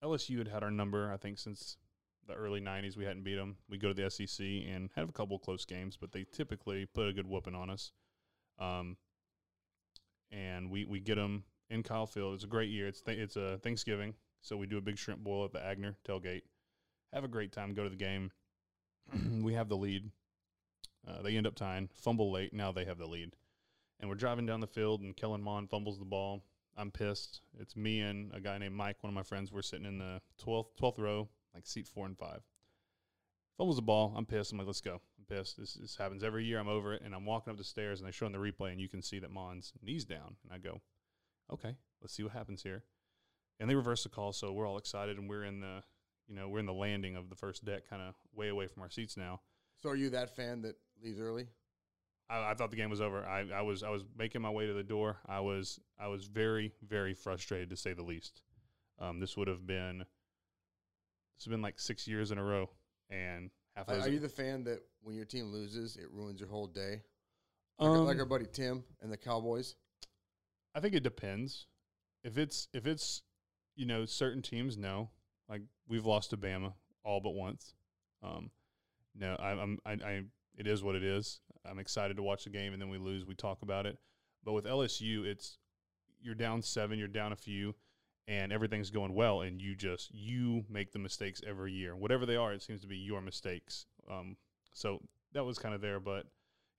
[0.04, 1.78] LSU had had our number, I think, since
[2.28, 2.98] the early '90s.
[2.98, 3.58] We hadn't beat them.
[3.70, 7.08] We go to the SEC and have a couple close games, but they typically put
[7.08, 7.92] a good whooping on us.
[8.60, 8.98] Um,
[10.32, 12.36] and we we get them in Kyle Field.
[12.36, 12.88] It's a great year.
[12.88, 15.96] It's th- it's a Thanksgiving, so we do a big shrimp boil at the Agner
[16.08, 16.44] tailgate.
[17.14, 17.74] Have a great time.
[17.74, 18.32] Go to the game.
[19.42, 20.12] we have the lead.
[21.08, 21.90] Uh, they end up tying.
[21.94, 22.54] Fumble late.
[22.54, 23.34] Now they have the lead,
[24.00, 26.44] and we're driving down the field, and Kellen Mond fumbles the ball.
[26.78, 27.42] I'm pissed.
[27.60, 29.52] It's me and a guy named Mike, one of my friends.
[29.52, 32.42] We're sitting in the 12th, 12th row, like seat four and five.
[33.58, 34.14] Fumbles the ball.
[34.16, 34.52] I'm pissed.
[34.52, 35.00] I'm like, let's go.
[35.18, 35.58] I'm pissed.
[35.58, 36.60] This, this happens every year.
[36.60, 37.02] I'm over it.
[37.06, 39.20] And I'm walking up the stairs, and they're showing the replay, and you can see
[39.20, 40.36] that Mond's knees down.
[40.44, 40.82] And I go,
[41.52, 42.84] okay, let's see what happens here.
[43.60, 45.84] And they reverse the call, so we're all excited, and we're in the,
[46.28, 48.84] you know, we're in the landing of the first deck, kind of way away from
[48.84, 49.42] our seats now.
[49.82, 51.48] So are you that fan that leaves early?
[52.30, 53.26] I, I thought the game was over.
[53.26, 55.18] I, I was I was making my way to the door.
[55.28, 58.42] I was I was very very frustrated to say the least.
[59.00, 62.70] Um, this would have been this has been like six years in a row,
[63.10, 66.50] and half Are, are you the fan that when your team loses, it ruins your
[66.50, 67.02] whole day?
[67.78, 69.76] Like, um, like our buddy Tim and the Cowboys.
[70.74, 71.68] I think it depends.
[72.24, 73.22] If it's if it's
[73.76, 75.10] you know certain teams, no.
[75.50, 77.74] Like we've lost to Bama all but once.
[78.24, 78.50] Um,
[79.16, 80.22] no, I, I'm I, I
[80.58, 81.40] it is what it is.
[81.70, 83.26] I'm excited to watch the game, and then we lose.
[83.26, 83.98] We talk about it,
[84.44, 85.58] but with LSU, it's
[86.22, 87.76] you're down seven, you're down a few,
[88.28, 92.36] and everything's going well, and you just you make the mistakes every year, whatever they
[92.36, 92.54] are.
[92.54, 93.86] It seems to be your mistakes.
[94.12, 94.38] Um,
[94.74, 95.02] so
[95.34, 96.26] that was kind of there, but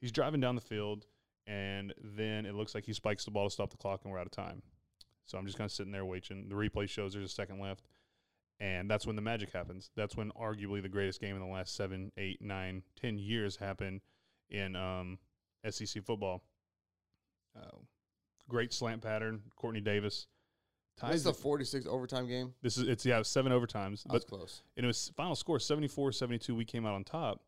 [0.00, 1.07] he's driving down the field,
[1.46, 4.18] and then it looks like he spikes the ball to stop the clock, and we're
[4.18, 4.62] out of time.
[5.26, 6.48] So I'm just kind of sitting there waiting.
[6.48, 7.85] The replay shows there's a second left,
[8.61, 9.90] and that's when the magic happens.
[9.97, 14.01] That's when arguably the greatest game in the last seven, eight, nine, ten years happened
[14.51, 15.19] in um,
[15.69, 16.42] SEC football.
[17.57, 17.77] Uh,
[18.49, 20.27] great slant pattern, Quartney Davis.
[21.01, 22.55] This is Ties the it- 46 overtime game.
[22.62, 24.62] this is it's yeah seven overtimes, That was but close.
[24.77, 26.51] and it was final score 74-72.
[26.57, 27.42] We came out on top,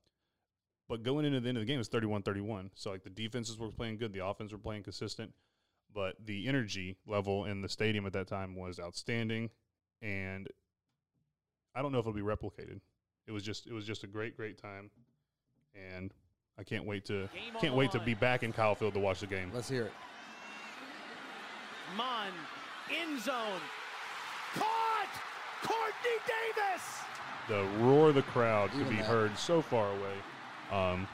[0.88, 2.70] but going into the end of the game it was 31-31.
[2.74, 5.32] So like the defenses were playing good, the offense were playing consistent,
[5.94, 9.48] but the energy level in the stadium at that time was outstanding,
[10.02, 10.46] and
[11.78, 12.80] I don't know if it'll be replicated.
[13.28, 14.90] It was just it was just a great great time,
[15.76, 16.12] and
[16.58, 19.00] I can't wait to Game can't the wait to be back in Kyle Field to
[19.00, 19.52] watch the game.
[19.54, 19.92] Let's hear it.
[21.96, 22.34] Mond,
[22.90, 23.60] end zone.
[24.54, 25.08] Caught!
[25.62, 26.84] Quartney Davis!
[27.48, 29.06] The roar of the crowd could be that.
[29.06, 30.14] heard so far away.
[30.72, 31.06] Um,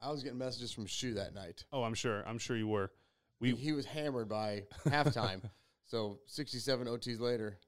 [0.00, 1.64] I was getting messages from Shu that night.
[1.72, 2.22] oh, I'm sure.
[2.28, 2.92] I'm sure you were.
[3.40, 5.42] He, We he was hammered by halftime.
[5.84, 7.58] So 67 OTs later,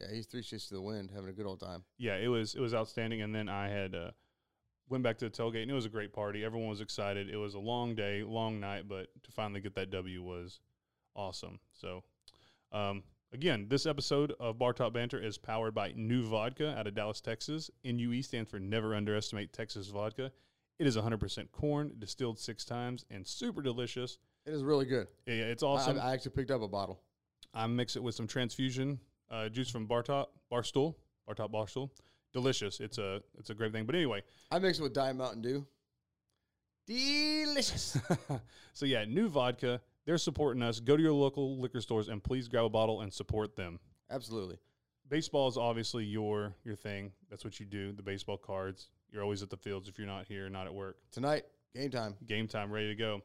[0.00, 1.84] yeah, he's three shifts to the wind, having a good old time.
[1.98, 3.22] yeah, it was it was outstanding.
[3.22, 4.10] And then I had uh,
[4.88, 6.44] went back to the tailgate, and it was a great party.
[6.44, 7.28] Everyone was excited.
[7.28, 10.60] It was a long day, long night, but to finally get that W was
[11.14, 11.60] awesome.
[11.72, 12.02] So,
[12.72, 16.94] um, again, this episode of Bar Top Banter is powered by NUE Vodka out of
[16.94, 17.70] Dallas, Texas.
[17.84, 20.32] NUE stands for Never Underestimate Texas Vodka.
[20.78, 24.18] It is 100% corn, distilled six times, and super delicious.
[24.46, 25.08] It is really good.
[25.26, 25.98] Yeah, it's awesome.
[25.98, 27.00] I, I actually picked up a bottle.
[27.52, 28.98] I mix it with some transfusion
[29.30, 30.94] uh, juice from Bartop Barstool,
[31.28, 31.90] Bartop Barstool.
[32.32, 32.80] Delicious.
[32.80, 33.86] It's a it's a great thing.
[33.86, 35.66] But anyway, I mix it with Diet Mountain Dew.
[36.86, 37.98] Delicious.
[38.72, 39.80] so yeah, new vodka.
[40.06, 40.80] They're supporting us.
[40.80, 43.78] Go to your local liquor stores and please grab a bottle and support them.
[44.10, 44.58] Absolutely.
[45.08, 47.12] Baseball is obviously your your thing.
[47.28, 47.92] That's what you do.
[47.92, 48.90] The baseball cards.
[49.12, 50.96] You're always at the fields if you're not here, not at work.
[51.10, 51.42] Tonight,
[51.74, 52.14] game time.
[52.26, 53.22] Game time, ready to go.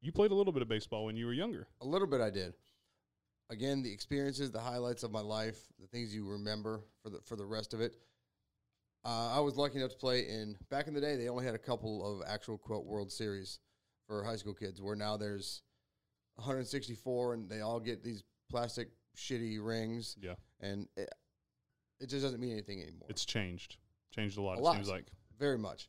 [0.00, 1.66] You played a little bit of baseball when you were younger.
[1.80, 2.54] A little bit I did.
[3.50, 7.36] Again, the experiences, the highlights of my life, the things you remember for the for
[7.36, 7.96] the rest of it.
[9.04, 11.16] Uh, I was lucky enough to play in back in the day.
[11.16, 13.60] They only had a couple of actual quote World Series
[14.08, 14.82] for high school kids.
[14.82, 15.62] Where now there's
[16.36, 21.08] 164, and they all get these plastic shitty rings, Yeah, and it,
[22.00, 23.06] it just doesn't mean anything anymore.
[23.08, 23.76] it's changed.
[24.14, 24.56] Changed a lot.
[24.56, 24.74] A it lot.
[24.74, 25.06] seems like.
[25.38, 25.88] very much.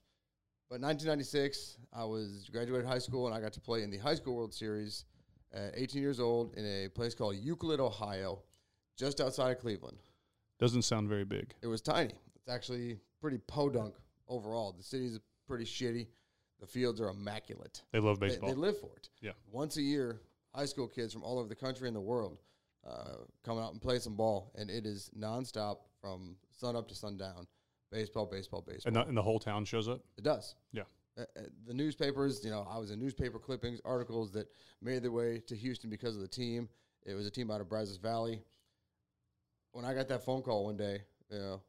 [0.70, 4.16] But 1996, I was graduated high school and I got to play in the high
[4.16, 5.06] school World Series
[5.58, 8.40] at 18 years old in a place called Euclid, Ohio,
[8.98, 9.98] just outside of Cleveland.
[10.60, 11.54] Doesn't sound very big.
[11.62, 12.14] It was tiny.
[12.36, 13.96] It's actually pretty podunk
[14.28, 14.74] overall.
[14.78, 16.08] The city's pretty shitty.
[16.60, 17.84] The fields are immaculate.
[17.92, 18.50] They love They, baseball.
[18.50, 19.10] they live for it.
[19.22, 19.32] Yeah.
[19.52, 20.22] Once a year,
[20.56, 22.40] high school kids from all over the country and the world
[22.88, 26.96] uh, come out and play some ball, and it is nonstop from sun up to
[26.96, 27.46] sundown.
[27.92, 28.88] Baseball, baseball, baseball.
[28.88, 30.02] and, the, and the whole town shows up.
[30.18, 30.56] It does.
[30.74, 30.84] Yeah.
[31.18, 34.48] Uh, uh, the newspapers, you know, I was in newspaper clippings, articles that
[34.82, 36.70] made their way to Houston because of the team.
[37.06, 38.42] It was a team out of Brazos Valley.
[39.72, 41.02] When I got that phone call one day,
[41.32, 41.62] you know,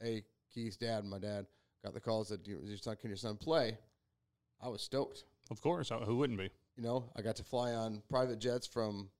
[0.00, 1.46] hey, Keith's dad and my dad
[1.84, 3.78] got the call and said, "Your son, can your son play?"
[4.60, 5.24] I was stoked.
[5.50, 6.50] Of course, who wouldn't be?
[6.76, 9.10] You know, I got to fly on private jets from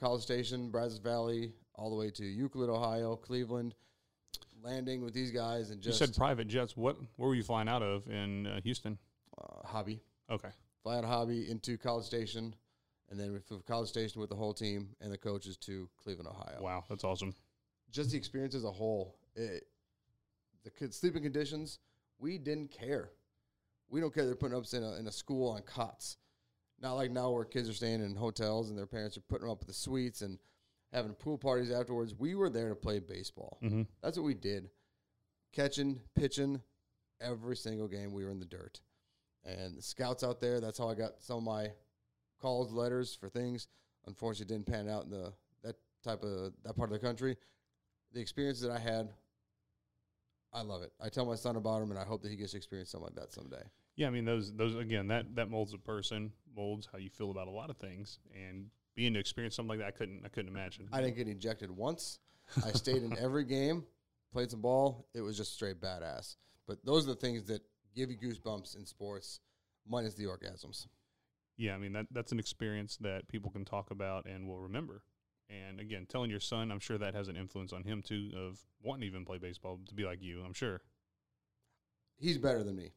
[0.00, 3.74] College Station, Brazos Valley, all the way to Euclid, Ohio, Cleveland,
[4.62, 6.76] landing with these guys and just you said private jets.
[6.76, 6.96] What?
[7.16, 8.98] Where were you flying out of in uh, Houston?
[9.40, 10.02] Uh, hobby.
[10.30, 10.48] Okay.
[10.82, 12.54] fly out of hobby into College Station,
[13.10, 16.62] and then from College Station with the whole team and the coaches to Cleveland, Ohio.
[16.62, 17.34] Wow, that's awesome.
[17.90, 19.16] Just the experience as a whole.
[19.36, 19.64] It,
[20.64, 21.78] the sleeping conditions,
[22.18, 23.10] we didn't care.
[23.88, 26.16] We don't care they're putting us in a, in a school on cots.
[26.80, 29.52] Not like now where kids are staying in hotels and their parents are putting them
[29.52, 30.38] up with the suites and
[30.92, 32.14] having pool parties afterwards.
[32.18, 33.58] We were there to play baseball.
[33.62, 33.82] Mm-hmm.
[34.02, 34.70] That's what we did.
[35.52, 36.60] Catching, pitching,
[37.20, 38.80] every single game we were in the dirt.
[39.44, 41.68] And the scouts out there, that's how I got some of my
[42.40, 43.68] calls, letters for things.
[44.06, 47.36] Unfortunately, it didn't pan out in the that type of that part of the country.
[48.12, 49.10] The experience that I had,
[50.52, 50.92] I love it.
[51.00, 53.06] I tell my son about them, and I hope that he gets to experience something
[53.06, 53.62] like that someday.
[53.96, 57.30] Yeah, I mean those those again that that molds a person, molds how you feel
[57.30, 60.28] about a lot of things, and being to experience something like that, I couldn't I
[60.28, 60.88] couldn't imagine.
[60.92, 62.18] I didn't get ejected once.
[62.64, 63.84] I stayed in every game,
[64.32, 65.06] played some ball.
[65.14, 66.36] It was just straight badass.
[66.66, 67.62] But those are the things that
[67.94, 69.40] give you goosebumps in sports,
[69.88, 70.86] minus the orgasms.
[71.56, 75.02] yeah, I mean that that's an experience that people can talk about and will remember.
[75.50, 78.58] And again, telling your son, I'm sure that has an influence on him too of
[78.82, 80.42] wanting to even play baseball to be like you.
[80.44, 80.80] I'm sure.
[82.18, 82.92] he's better than me.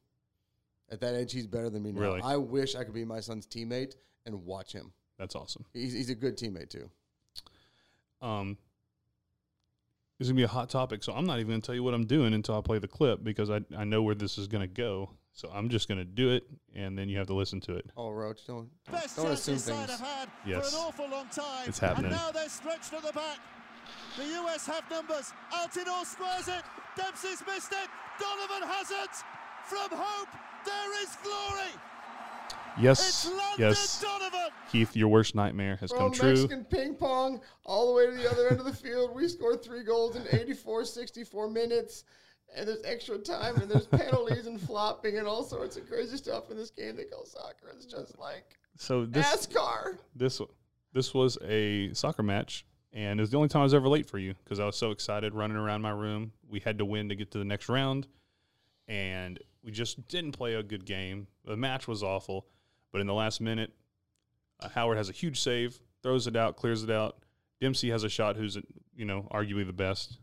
[0.90, 2.00] At that age, he's better than me now.
[2.00, 2.20] Really?
[2.22, 4.92] I wish I could be my son's teammate and watch him.
[5.18, 5.66] That's awesome.
[5.74, 6.90] He's, he's a good teammate too.
[8.22, 8.56] Um,
[10.18, 11.94] this is gonna be a hot topic, so I'm not even gonna tell you what
[11.94, 14.66] I'm doing until I play the clip because I I know where this is gonna
[14.66, 15.10] go.
[15.32, 17.86] So I'm just gonna do it, and then you have to listen to it.
[17.96, 19.90] Oh, Roach, don't Best don't chance assume things.
[19.90, 20.70] Have had Yes.
[20.70, 21.68] for an awful long time.
[21.68, 22.10] It's happening.
[22.10, 23.38] And now they're stretched at the back.
[24.16, 25.32] The US have numbers.
[25.52, 26.64] Altidore squares it.
[26.96, 27.88] Dempsey's missed it.
[28.18, 29.14] Donovan has it.
[29.70, 30.28] From hope,
[30.66, 31.70] there is glory.
[32.80, 34.40] Yes, It's yes, Donovan.
[34.70, 36.28] Keith, your worst nightmare has From come true.
[36.30, 39.14] Mexican ping pong all the way to the other end of the field.
[39.14, 42.04] We scored three goals in 84, 64 minutes.
[42.56, 46.50] And there's extra time, and there's penalties and flopping and all sorts of crazy stuff
[46.50, 47.74] in this game they call soccer.
[47.74, 49.98] It's just like So this NASCAR.
[50.16, 50.40] this
[50.94, 52.64] this was a soccer match,
[52.94, 54.76] and it was the only time I was ever late for you because I was
[54.76, 56.32] so excited running around my room.
[56.48, 58.06] We had to win to get to the next round,
[58.86, 61.26] and we just didn't play a good game.
[61.44, 62.46] The match was awful,
[62.98, 63.72] but in the last minute,
[64.58, 67.18] uh, Howard has a huge save, throws it out, clears it out.
[67.60, 68.58] Dempsey has a shot, who's
[68.96, 70.18] you know arguably the best.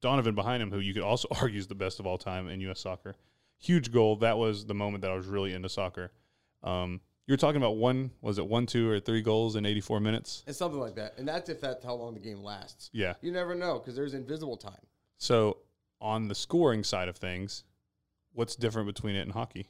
[0.00, 2.62] Donovan behind him, who you could also argue is the best of all time in
[2.62, 2.80] U.S.
[2.80, 3.14] soccer.
[3.58, 4.16] Huge goal.
[4.16, 6.10] That was the moment that I was really into soccer.
[6.62, 10.00] Um, you were talking about one, was it one, two, or three goals in 84
[10.00, 10.44] minutes?
[10.46, 11.12] and something like that.
[11.18, 12.88] And that's if that's how long the game lasts.
[12.94, 13.16] Yeah.
[13.20, 14.80] You never know because there's invisible time.
[15.18, 15.58] So
[16.00, 17.64] on the scoring side of things,
[18.32, 19.68] what's different between it and hockey?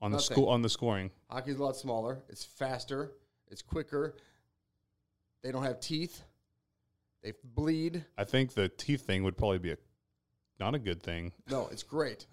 [0.00, 2.22] On the school on the scoring, Hockey's a lot smaller.
[2.28, 3.12] It's faster.
[3.50, 4.14] It's quicker.
[5.42, 6.22] They don't have teeth.
[7.22, 8.04] They bleed.
[8.16, 9.76] I think the teeth thing would probably be a
[10.60, 11.32] not a good thing.
[11.50, 12.26] No, it's great.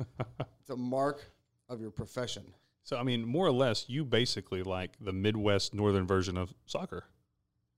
[0.59, 1.31] it's a mark
[1.69, 2.43] of your profession.
[2.83, 7.05] So I mean, more or less, you basically like the Midwest Northern version of soccer.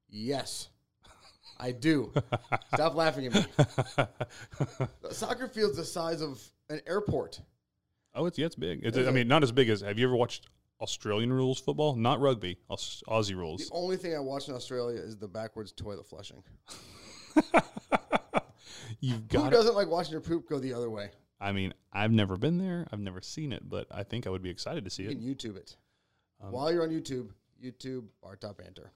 [0.10, 0.70] Yes,
[1.58, 2.12] I do.
[2.74, 3.46] Stop laughing at me.
[5.12, 7.42] Soccer field's the size of an airport.
[8.18, 8.82] Oh, it's yeah, it's big.
[8.84, 9.82] It's, I mean, not as big as.
[9.82, 10.48] Have you ever watched
[10.82, 11.96] Australian rules football?
[11.96, 13.70] Not rugby, Aus, Aussie rules.
[13.70, 16.44] The only thing I watch in Australia is the backwards toilet flushing.
[19.00, 19.52] You've Who got.
[19.52, 21.12] doesn't like watching your poop go the other way?
[21.40, 22.88] I mean, I've never been there.
[22.92, 25.20] I've never seen it, but I think I would be excited to see You it.
[25.20, 25.76] can YouTube it.
[26.44, 27.30] Um, While you're on YouTube,
[27.64, 28.92] YouTube Bar Top Banter.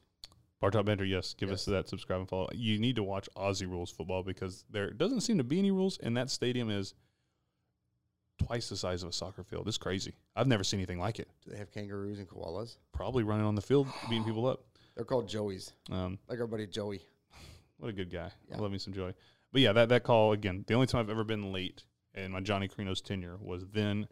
[0.62, 2.48] Bartop Bender, yes, give us that subscribe and follow.
[2.54, 5.98] You need to watch Aussie rules football because there doesn't seem to be any rules,
[5.98, 6.94] and that stadium is
[8.46, 9.68] twice the size of a soccer field.
[9.68, 10.14] It's crazy.
[10.36, 11.28] I've never seen anything like it.
[11.46, 12.78] Do they have kangaroos and koalas?
[12.94, 14.62] Probably running on the field, beating people up.
[14.96, 17.02] They're called Joeys, Um, like our buddy Joey.
[17.78, 18.32] what a good guy.
[18.50, 18.58] Yeah.
[18.58, 19.14] I love me some Joey.
[19.52, 20.64] But yeah, that, that call again.
[20.68, 24.08] The only time I've ever been late in my Johnny Carino's tenure was then,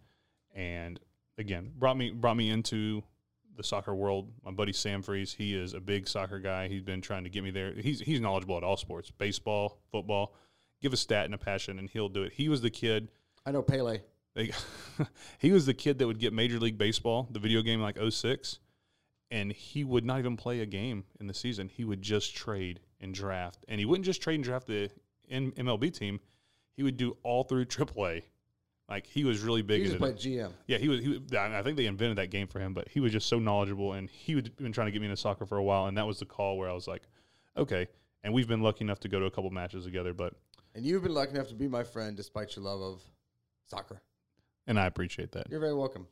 [0.55, 0.99] and
[1.37, 3.03] again brought me brought me into
[3.55, 4.31] the soccer world.
[4.43, 6.67] My buddy Sam Freeze, he is a big soccer guy.
[6.69, 7.73] He's been trying to get me there.
[7.73, 10.33] He's he's knowledgeable at all sports, baseball, football.
[10.81, 12.31] Give a stat and a passion, and he'll do it.
[12.33, 13.09] He was the kid.
[13.45, 13.99] I know Pele.
[14.35, 14.51] They,
[15.39, 18.59] he was the kid that would get Major League Baseball, the video game, like 06,
[19.31, 21.69] and he would not even play a game in the season.
[21.69, 24.89] He would just trade and draft, and he wouldn't just trade and draft the
[25.29, 26.19] M- MLB team.
[26.75, 28.23] He would do all through AAA.
[28.89, 30.51] Like he was really big used to into GM.
[30.65, 30.99] yeah, he was.
[31.01, 33.37] He I I think they invented that game for him, but he was just so
[33.37, 35.95] knowledgeable, and he had been trying to get me into soccer for a while, and
[35.97, 37.03] that was the call where I was like,
[37.55, 37.87] okay.
[38.23, 40.33] And we've been lucky enough to go to a couple matches together, but
[40.73, 43.01] And you've been lucky enough to be my friend despite your love of
[43.67, 44.01] soccer.
[44.69, 45.47] And I appreciate that.
[45.49, 46.07] You're very welcome.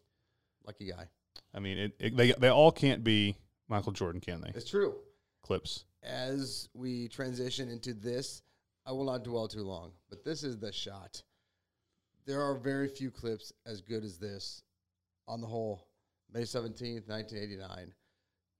[0.66, 1.06] Lucky guy.
[1.54, 3.38] I mean, it, it, they they all can't be
[3.70, 4.50] Michael Jordan, can they?
[4.50, 4.96] It's true.
[5.44, 5.86] Clips.
[6.04, 8.42] As we transition into this,
[8.86, 11.22] I will not dwell too long, but this is the shot.
[12.26, 14.64] There are very few clips as good as this
[15.28, 15.88] on the whole.
[16.34, 17.94] May 17th, 1989.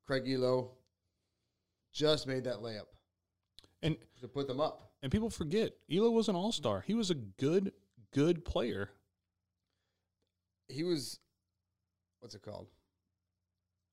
[0.06, 0.70] Craig Ehlo
[1.92, 2.86] just made that layup
[3.82, 4.92] And to put them up.
[5.04, 6.82] and people forget Ehlo was an all star.
[6.88, 7.74] He was a good
[8.14, 8.90] good player.
[10.70, 11.20] He was,
[12.20, 12.68] what's it called?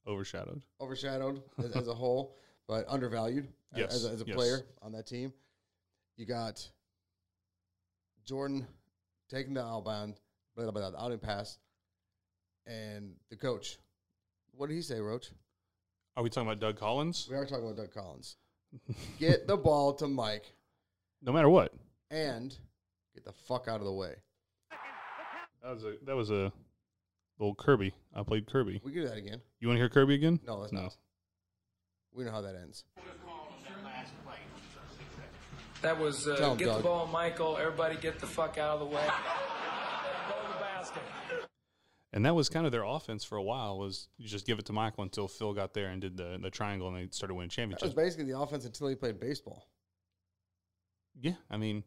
[0.07, 0.63] Overshadowed.
[0.81, 2.37] overshadowed as, as a whole,
[2.69, 4.37] but undervalued Yes, as a, as a yes.
[4.37, 5.33] player on that team.
[6.17, 6.69] You got
[8.25, 8.67] Jordan
[9.29, 10.15] taking the outbound,
[10.57, 11.59] blah, blah, blah, out and pass,
[12.67, 13.79] and the coach.
[14.53, 15.31] What did he say, Roach?
[16.17, 17.27] Are we talking about Doug Collins?
[17.29, 18.37] We are talking about Doug Collins.
[19.19, 20.53] Get the ball to Mike
[21.23, 21.73] No matter what.
[22.11, 22.57] and
[23.15, 24.15] get the fuck out of the way.
[25.63, 26.53] That was a that was a
[27.39, 27.93] little Kirby.
[28.15, 28.81] I played Kirby.
[28.85, 29.41] We can do that again.
[29.61, 30.41] You want to hear Kirby again?
[30.47, 30.83] No, that's No.
[30.83, 30.97] not.
[32.13, 32.85] We know how that ends.
[35.83, 36.77] That was uh, Tell 'em, get Doug.
[36.79, 37.59] the ball, Michael.
[37.59, 39.05] Everybody get the fuck out of the way.
[40.29, 41.03] Go to the basket.
[42.13, 43.79] And that was kind of their offense for a while.
[43.79, 46.49] Was you just give it to Michael until Phil got there and did the the
[46.51, 47.83] triangle and they started winning championships.
[47.83, 49.69] That was basically the offense until he played baseball.
[51.21, 51.85] Yeah, I mean,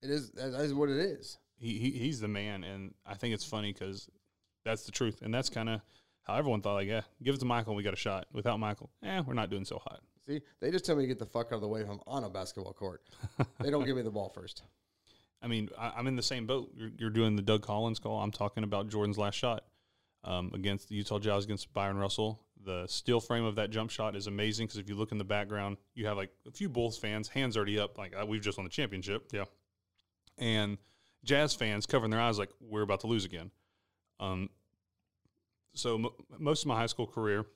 [0.00, 1.36] It is that is what it is.
[1.58, 4.08] he, he he's the man, and I think it's funny because
[4.64, 5.80] that's the truth, and that's kind of
[6.22, 6.74] how everyone thought.
[6.74, 8.26] Like, yeah, give it to Michael, and we got a shot.
[8.32, 10.00] Without Michael, eh, we're not doing so hot.
[10.26, 12.00] See, they just tell me to get the fuck out of the way if I'm
[12.06, 13.02] on a basketball court.
[13.60, 14.62] they don't give me the ball first.
[15.40, 16.70] I mean, I, I'm in the same boat.
[16.74, 18.20] You're, you're doing the Doug Collins call.
[18.20, 19.64] I'm talking about Jordan's last shot
[20.24, 22.40] um, against the Utah Jazz against Bryon Russell.
[22.64, 25.24] The steel frame of that jump shot is amazing because if you look in the
[25.24, 28.58] background, you have like a few Bulls fans, hands already up, like uh, we've just
[28.58, 29.30] won the championship.
[29.32, 29.44] Yeah.
[30.36, 30.76] And
[31.24, 33.50] Jazz fans covering their eyes like we're about to lose again.
[34.20, 34.50] Um,
[35.74, 36.08] so m-
[36.38, 37.46] most of my high school career,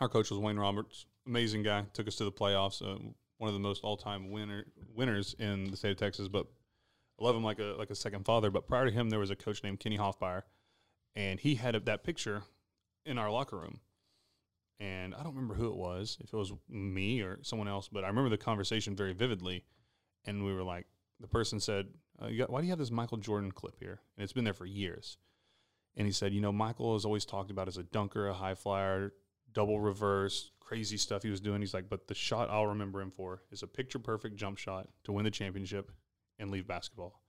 [0.00, 2.98] our coach was Wayne Roberts, amazing guy, took us to the playoffs, uh,
[3.38, 6.28] one of the most all-time winner winners in the state of Texas.
[6.28, 6.46] But
[7.20, 8.50] I love him like a like a second father.
[8.50, 10.42] But prior to him, there was a coach named Kenny Hoffmeyer,
[11.16, 12.44] and he had that picture
[13.04, 13.80] in our locker room.
[14.78, 18.04] And I don't remember who it was, if it was me or someone else, but
[18.04, 19.64] I remember the conversation very vividly.
[20.24, 20.86] And we were like,
[21.20, 21.88] the person said,
[22.20, 24.52] uh, got, "Why do you have this Michael Jordan clip here?" And it's been there
[24.52, 25.18] for years.
[25.96, 28.54] And he said, "You know, Michael is always talked about as a dunker, a high
[28.54, 29.12] flyer,
[29.52, 33.10] double reverse, crazy stuff he was doing." He's like, "But the shot I'll remember him
[33.10, 35.92] for is a picture perfect jump shot to win the championship
[36.38, 37.22] and leave basketball."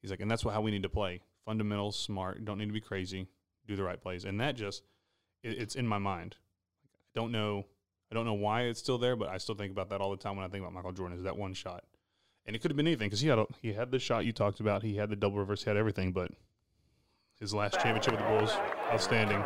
[0.00, 2.72] He's like, "And that's what how we need to play: fundamentals, smart, don't need to
[2.72, 3.28] be crazy,
[3.66, 4.84] do the right plays." And that just
[5.42, 6.36] it, it's in my mind.
[6.84, 7.66] I don't know.
[8.10, 10.16] I don't know why it's still there, but I still think about that all the
[10.16, 11.18] time when I think about Michael Jordan.
[11.18, 11.84] Is that one shot?
[12.46, 14.32] and it could have been anything because he had a, he had the shot you
[14.32, 16.30] talked about, he had the double reverse, he had everything, but
[17.40, 18.52] his last championship with the Bulls,
[18.90, 19.42] outstanding.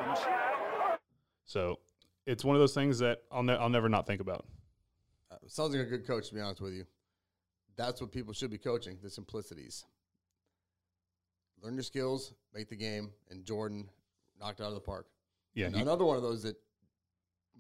[1.44, 1.78] So
[2.26, 4.46] it's one of those things that I'll ne- I'll never not think about.
[5.30, 6.84] Uh, sounds like a good coach, to be honest with you.
[7.76, 9.84] That's what people should be coaching the simplicities.
[11.62, 13.88] Learn your skills, make the game, and Jordan
[14.40, 15.06] knocked out of the park.
[15.54, 16.56] Yeah, And he, another one of those that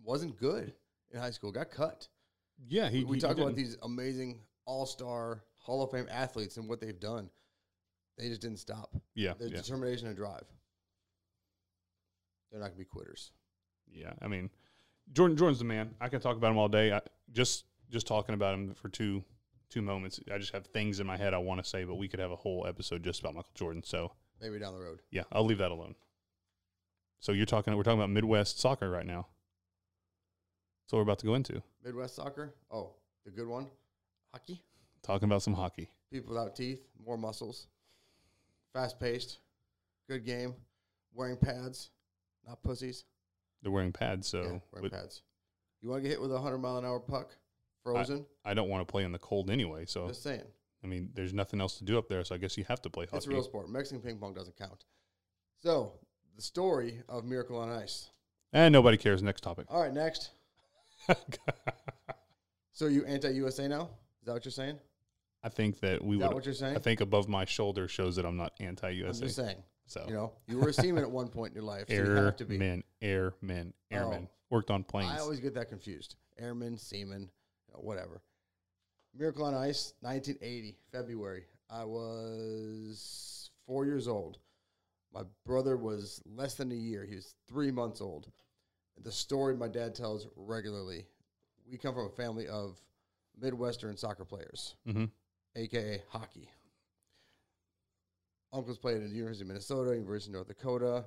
[0.02, 0.72] wasn't good
[1.12, 2.08] in high school, got cut.
[2.68, 2.88] yeah.
[2.88, 6.80] He, we he talk about these amazing all star Hall of Fame athletes and what
[6.80, 7.28] they've done.
[8.20, 8.94] They just didn't stop.
[9.14, 10.44] Yeah, Their yeah, determination and drive.
[12.50, 13.32] They're not going to be quitters.
[13.90, 14.12] yeah.
[14.20, 14.50] I mean,
[15.12, 15.94] Jordan Jordan's the man.
[16.00, 16.92] I can talk about him all day.
[16.92, 17.00] I,
[17.32, 19.24] just just talking about him for two
[19.70, 20.20] two moments.
[20.32, 22.30] I just have things in my head I want to say, but we could have
[22.30, 23.82] a whole episode just about Michael Jordan.
[23.84, 25.00] So Maybe down the road.
[25.10, 25.94] yeah, I'll leave that alone.
[27.20, 27.74] So you're talking.
[27.76, 29.26] We're talking about Midwest soccer right now.
[30.84, 31.62] That's what we're about to go into.
[31.84, 32.54] Midwest soccer.
[32.70, 32.94] Oh,
[33.24, 33.68] the good one.
[34.32, 34.62] Hockey.
[35.02, 35.88] Talking about some hockey.
[36.12, 37.66] People without teeth, more muscles,
[38.72, 39.38] fast paced,
[40.08, 40.54] good game,
[41.12, 41.90] wearing pads,
[42.46, 43.04] not pussies.
[43.62, 45.22] They're wearing pads, so yeah, wearing pads.
[45.82, 47.36] You want to get hit with a 100 mile an hour puck,
[47.82, 48.26] frozen?
[48.44, 49.84] I don't want to play in the cold anyway.
[49.86, 50.44] So Just saying.
[50.82, 52.24] I mean, there's nothing else to do up there.
[52.24, 53.18] So I guess you have to play hockey.
[53.18, 53.68] It's a real sport.
[53.68, 54.84] Mexican ping pong doesn't count.
[55.62, 55.92] So,
[56.36, 58.08] the story of Miracle on Ice.
[58.54, 59.22] and nobody cares.
[59.22, 59.66] Next topic.
[59.68, 60.30] All right, next.
[62.72, 63.90] So, you anti USA now?
[64.22, 64.78] Is that what you're saying?
[65.42, 66.34] I think that we Is that would.
[66.34, 66.76] what you're saying?
[66.76, 69.20] I think above my shoulder shows that I'm not I'm anti-USA.
[69.24, 69.62] just saying.
[69.86, 71.86] So You know, you were a seaman at one point in your life.
[71.88, 72.54] So you have to be.
[72.56, 74.28] airmen, airmen, airmen.
[74.30, 74.34] Oh.
[74.50, 75.10] Worked on planes.
[75.12, 76.16] I always get that confused.
[76.38, 77.30] Airman, seaman,
[77.72, 78.20] whatever.
[79.16, 81.44] Miracle on Ice, 1980, February.
[81.68, 84.38] I was four years old.
[85.12, 87.04] My brother was less than a year.
[87.04, 88.30] He was three months old.
[89.02, 91.06] The story my dad tells regularly.
[91.68, 92.78] We come from a family of
[93.40, 95.06] Midwestern soccer players, hmm
[95.56, 96.48] aka hockey.
[98.52, 101.04] Uncles played at the University of Minnesota, University of North Dakota,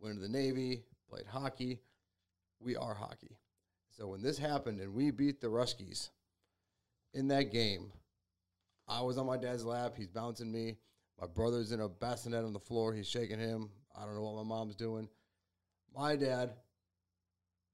[0.00, 1.80] went into the Navy, played hockey.
[2.60, 3.36] We are hockey.
[3.96, 6.10] So when this happened and we beat the Ruskies
[7.14, 7.92] in that game,
[8.88, 9.94] I was on my dad's lap.
[9.96, 10.76] He's bouncing me.
[11.20, 12.92] My brother's in a bassinet on the floor.
[12.94, 13.70] He's shaking him.
[13.96, 15.08] I don't know what my mom's doing.
[15.94, 16.50] My dad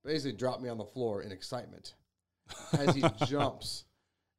[0.05, 1.95] basically dropped me on the floor in excitement
[2.73, 3.85] as he jumps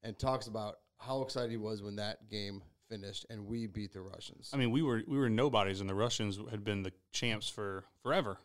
[0.03, 4.02] and talks about how excited he was when that game finished and we beat the
[4.02, 4.52] Russians.
[4.54, 7.86] I mean, we were we were nobodies, and the Russians had been the champs for
[8.02, 8.38] forever.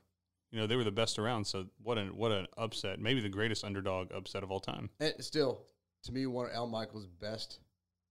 [0.51, 1.47] You know, they were the best around.
[1.47, 3.01] So what an what an upset!
[3.01, 4.91] Maybe the greatest underdog upset of all time.
[5.01, 5.61] And still,
[6.05, 7.61] to me, one of Al Michaels' best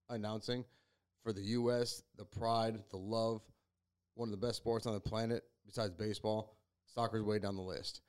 [0.09, 0.63] announcing
[1.23, 3.41] for the U.S., the pride, the love,
[4.15, 6.53] one of the best sports on the planet besides baseball.
[6.85, 8.01] Soccer's way down the list.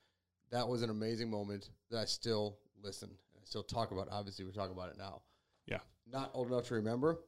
[0.50, 3.10] That was an amazing moment that I still listen.
[3.36, 4.08] I still talk about.
[4.10, 5.22] Obviously, we're talking about it now.
[5.66, 5.78] Yeah.
[6.10, 7.20] Not old enough to remember,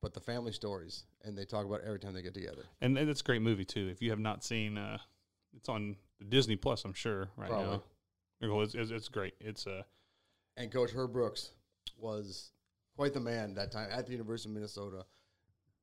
[0.00, 2.64] but the family stories, and they talk about it every time they get together.
[2.80, 3.88] And it's a great movie too.
[3.88, 4.98] If you have not seen, uh,
[5.56, 5.96] it's on
[6.28, 7.76] Disney Plus, I'm sure right Probably.
[7.76, 7.82] now.
[8.48, 9.34] Well, It's, it's, it's great.
[9.40, 9.82] It's uh,
[10.56, 11.50] And Coach Herb Brooks
[11.98, 12.52] was
[12.96, 15.04] quite the man that time at the University of Minnesota,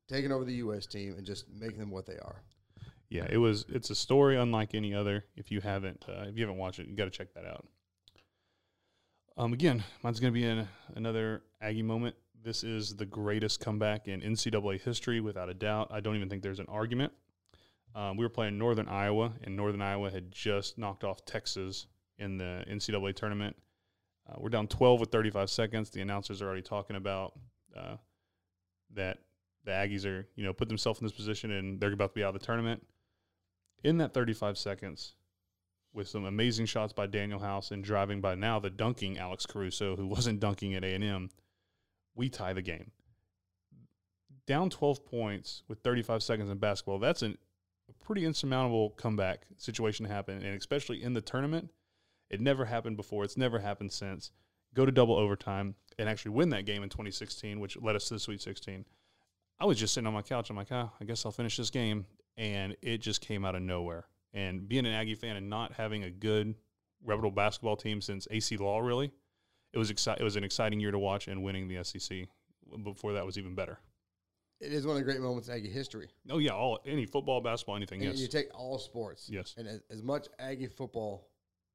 [0.08, 0.86] taking over the U.S.
[0.86, 2.42] team and just making them what they are.
[3.10, 3.66] yeah, it was.
[3.70, 5.26] It's a story unlike any other.
[5.36, 7.66] If you haven't, uh, if you haven't watched it, you got to check that out.
[9.36, 12.16] Um, again, mine's going to be in another Aggie moment.
[12.44, 15.88] This is the greatest comeback in NCAA history, without a doubt.
[15.92, 17.14] I don't even think there's an argument.
[17.96, 21.88] Um, we were playing Northern Iowa, and Northern Iowa had just knocked off Texas
[22.18, 23.56] in the NCAA tournament.
[24.30, 25.90] Uh, we're down 12 with 35 seconds.
[25.90, 27.34] The announcers are already talking about
[27.78, 27.96] uh,
[28.94, 29.20] that
[29.64, 32.24] the Aggies are, you know, put themselves in this position and they're about to be
[32.24, 32.86] out of the tournament.
[33.86, 35.16] In that 35 seconds,
[35.94, 39.96] with some amazing shots by Danuel House and driving by now the dunking Alex Caruso,
[39.96, 41.30] who wasn't dunking at A&M,
[42.16, 42.92] we tie the game.
[44.46, 47.38] Down 12 points with 35 seconds in basketball, that's an,
[47.90, 51.70] a pretty insurmountable comeback situation to happen, and especially in the tournament.
[52.30, 53.24] It never happened before.
[53.24, 54.32] It's never happened since.
[54.74, 58.16] Go to double overtime and actually win that game in 2016, which led us to
[58.16, 58.86] the Sweet 16.
[59.60, 60.50] I was just sitting on my couch.
[60.50, 62.08] I'm like, oh, I guess I'll finish this game.
[62.36, 64.08] And it just came out of nowhere.
[64.34, 66.56] And being an Aggie fan and not having a good
[67.04, 69.12] reputable basketball team since Acie Law, really,
[69.74, 72.28] it was exci- It was an exciting year to watch, and winning the SEC
[72.84, 73.80] before that was even better.
[74.60, 76.10] It is one of the great moments in Aggie history.
[76.30, 78.02] Oh yeah, all any football, basketball, anything.
[78.02, 79.28] And yes, you take all sports.
[79.30, 79.56] Yes.
[79.58, 81.28] And as, as much Aggie football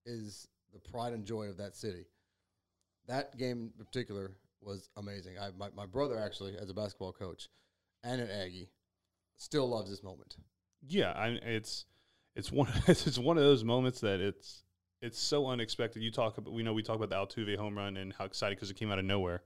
[0.07, 2.07] is the pride and joy of that city,
[3.07, 4.33] that game in particular
[4.63, 5.39] was amazing.
[5.39, 7.49] I, my, my brother, actually, as a basketball coach
[8.03, 8.71] and an Aggie,
[9.37, 10.37] still loves this moment.
[10.87, 11.13] yeah.
[11.13, 11.85] I, it's
[12.37, 14.63] it's one it's one of those moments that it's
[15.01, 16.03] it's so unexpected.
[16.03, 18.57] You talk about we know we talk about the Altuve home run and how excited
[18.57, 19.43] because it came out of nowhere.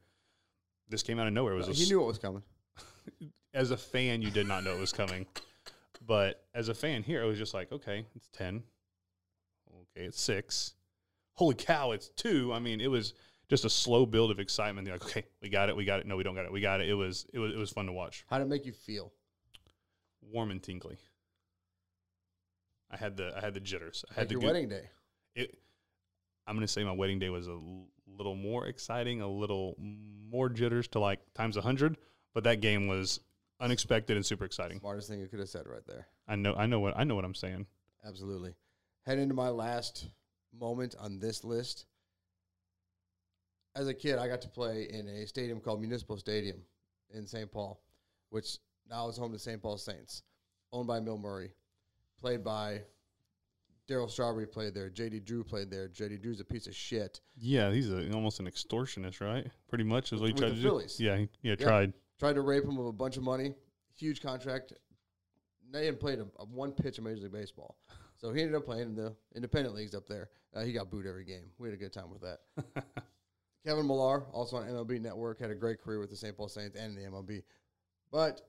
[0.89, 1.55] This came out of nowhere.
[1.55, 2.43] It was uh, he s- knew what was coming.
[3.55, 5.27] as a fan, you did not know it was coming.
[6.07, 8.63] But as a fan here, it was just like, okay, it's 10.
[9.97, 10.75] Okay, it's six.
[11.35, 12.53] Holy cow, it's two.
[12.53, 13.15] I mean, it was
[13.49, 14.87] just a slow build of excitement.
[14.87, 16.07] You're like, okay, we got it, we got it.
[16.07, 16.53] No, we don't got it.
[16.53, 16.89] We got it.
[16.89, 18.25] It was it was it was fun to watch.
[18.29, 19.13] How did it make you feel?
[20.23, 20.97] Warm and tingly.
[22.91, 24.05] I had the I had the jitters.
[24.11, 24.89] I had Like the your wedding day.
[25.35, 25.59] It,
[26.47, 27.59] I'm gonna say my wedding day was a
[28.07, 31.97] little more exciting, a little more jitters to like times a hundred.
[32.35, 33.21] But that game was
[33.61, 34.81] unexpected and super exciting.
[34.81, 36.07] Smartest thing you could have said right there.
[36.27, 37.67] I know I know what I know what I'm saying.
[38.05, 38.55] Absolutely.
[39.07, 40.09] Head into my last
[40.59, 41.87] moment on this list.
[43.75, 46.59] As a kid, I got to play in a stadium called Municipal Stadium
[47.11, 47.51] in St.
[47.51, 47.83] Paul,
[48.29, 48.59] which
[48.89, 49.63] now is home to St.
[49.63, 50.23] Paul Saints,
[50.73, 51.53] owned by Bill Murray,
[52.21, 52.83] played by
[53.89, 54.89] Darryl Strawberry played there.
[54.91, 55.89] JD Drew played there.
[55.89, 57.21] JD Drew's a piece of shit.
[57.37, 59.47] Yeah, he's a, almost an extortionist, right?
[59.69, 60.97] Pretty much is what he tried to Phillies.
[60.97, 61.05] do.
[61.05, 61.67] Yeah, he, yeah, Yeah.
[61.67, 61.93] tried.
[62.19, 63.55] Tried to rape him of a bunch of money,
[63.97, 64.73] huge contract.
[65.73, 67.77] They hadn't played a, a one pitch of Major League Baseball,
[68.17, 70.29] so he ended up playing in the independent leagues up there.
[70.55, 71.47] Uh, he got booed every game.
[71.59, 72.85] We had a good time with that.
[73.67, 76.37] Kevin Millar, also on MLB Network, had a great career with the St.
[76.37, 77.43] Paul Saints and the MLB.
[78.13, 78.43] But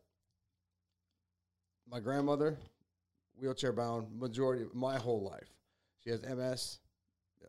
[1.89, 2.57] my grandmother,
[3.39, 5.53] wheelchair bound, majority of my whole life.
[6.03, 6.79] She has MS.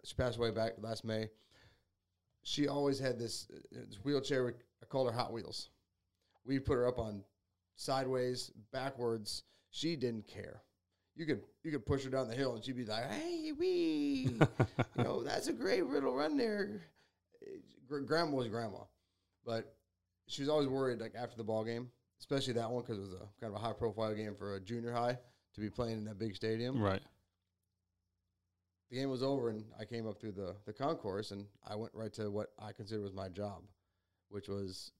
[0.05, 1.29] She passed away back last May.
[2.43, 4.55] She always had this, this wheelchair.
[4.83, 5.71] I called her Hot Wheels.
[6.45, 7.25] We put her up on
[7.77, 9.45] sideways, backwards.
[9.71, 10.63] She didn't care.
[11.17, 14.37] You could you could push her down the hill and she'd be like, "Hey, wee,
[14.97, 16.83] you know that's a great little run there."
[17.89, 18.79] Grandma was grandma,
[19.47, 19.77] but
[20.27, 23.13] she was always worried like after the ball game, especially that one because it was
[23.13, 25.17] a kind of a high profile game for a junior high
[25.55, 26.81] to be playing in that big stadium.
[26.81, 27.03] Right.
[28.91, 31.93] The game was over and I came up through the the concourse and I went
[31.95, 33.63] right to what I considered was my job,
[34.29, 34.93] which was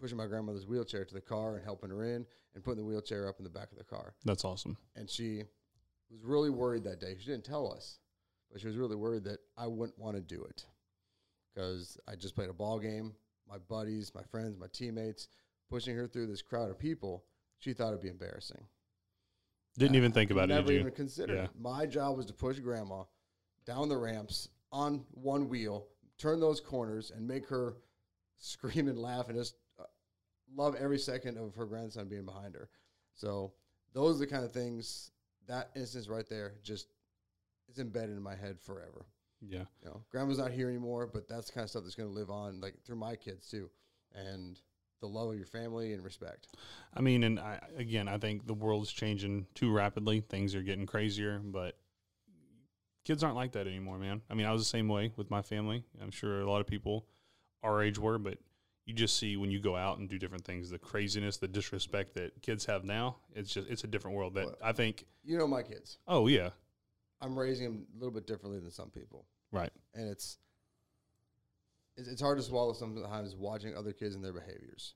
[0.00, 3.28] pushing my grandmother's wheelchair to the car and helping her in and putting the wheelchair
[3.28, 4.14] up in the back of the car.
[4.24, 4.76] That's awesome.
[4.94, 5.42] And she
[6.10, 7.16] was really worried that day.
[7.18, 7.98] She didn't tell us,
[8.50, 10.64] but she was really worried that I wouldn't want to do it
[11.52, 13.14] because I just played a ball game.
[13.48, 15.28] My buddies, my friends, my teammates,
[15.70, 17.24] pushing her through this crowd of people.
[17.58, 18.64] She thought it'd be embarrassing.
[19.78, 20.54] Didn't even think about it.
[20.54, 21.36] Never even considered.
[21.36, 21.46] Yeah.
[21.58, 23.04] My job was to push grandma
[23.66, 25.86] down the ramps on one wheel,
[26.18, 27.76] turn those corners, and make her
[28.38, 29.84] scream and laugh and just uh,
[30.54, 32.68] love every second of her grandson being behind her.
[33.14, 33.52] So
[33.92, 35.10] those are the kind of things.
[35.46, 36.88] That instance right there, just
[37.68, 39.06] is embedded in my head forever.
[39.40, 39.64] Yeah.
[39.82, 42.14] You know, grandma's not here anymore, but that's the kind of stuff that's going to
[42.14, 43.70] live on, like through my kids too,
[44.14, 44.58] and
[45.06, 46.48] the love of your family and respect.
[46.94, 50.20] I mean, and I, again, I think the world's changing too rapidly.
[50.20, 51.76] Things are getting crazier, but
[53.04, 54.22] kids aren't like that anymore, man.
[54.30, 55.84] I mean, I was the same way with my family.
[56.02, 57.06] I'm sure a lot of people
[57.62, 58.38] our age were, but
[58.84, 62.14] you just see when you go out and do different things, the craziness, the disrespect
[62.14, 63.16] that kids have now.
[63.34, 65.98] It's just, it's a different world that Well- I think, You know my kids.
[66.06, 66.50] oh, yeah,
[67.20, 69.26] I'm raising them a little bit differently than some people.
[69.52, 69.72] right.
[69.94, 70.38] and it's
[71.96, 74.94] it's, it's hard to swallow sometimes watching other kids and their behaviors.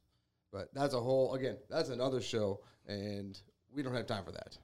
[0.52, 3.38] But that's a whole again, that's another show, and
[3.74, 4.58] we don't have time for that.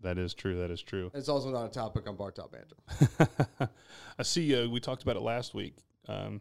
[0.00, 0.58] That is true.
[0.58, 1.10] That is true.
[1.14, 3.70] It's also not a topic on Bar Top Banter.
[4.18, 4.54] I see.
[4.64, 5.76] Uh, we talked about it last week.
[6.08, 6.40] um,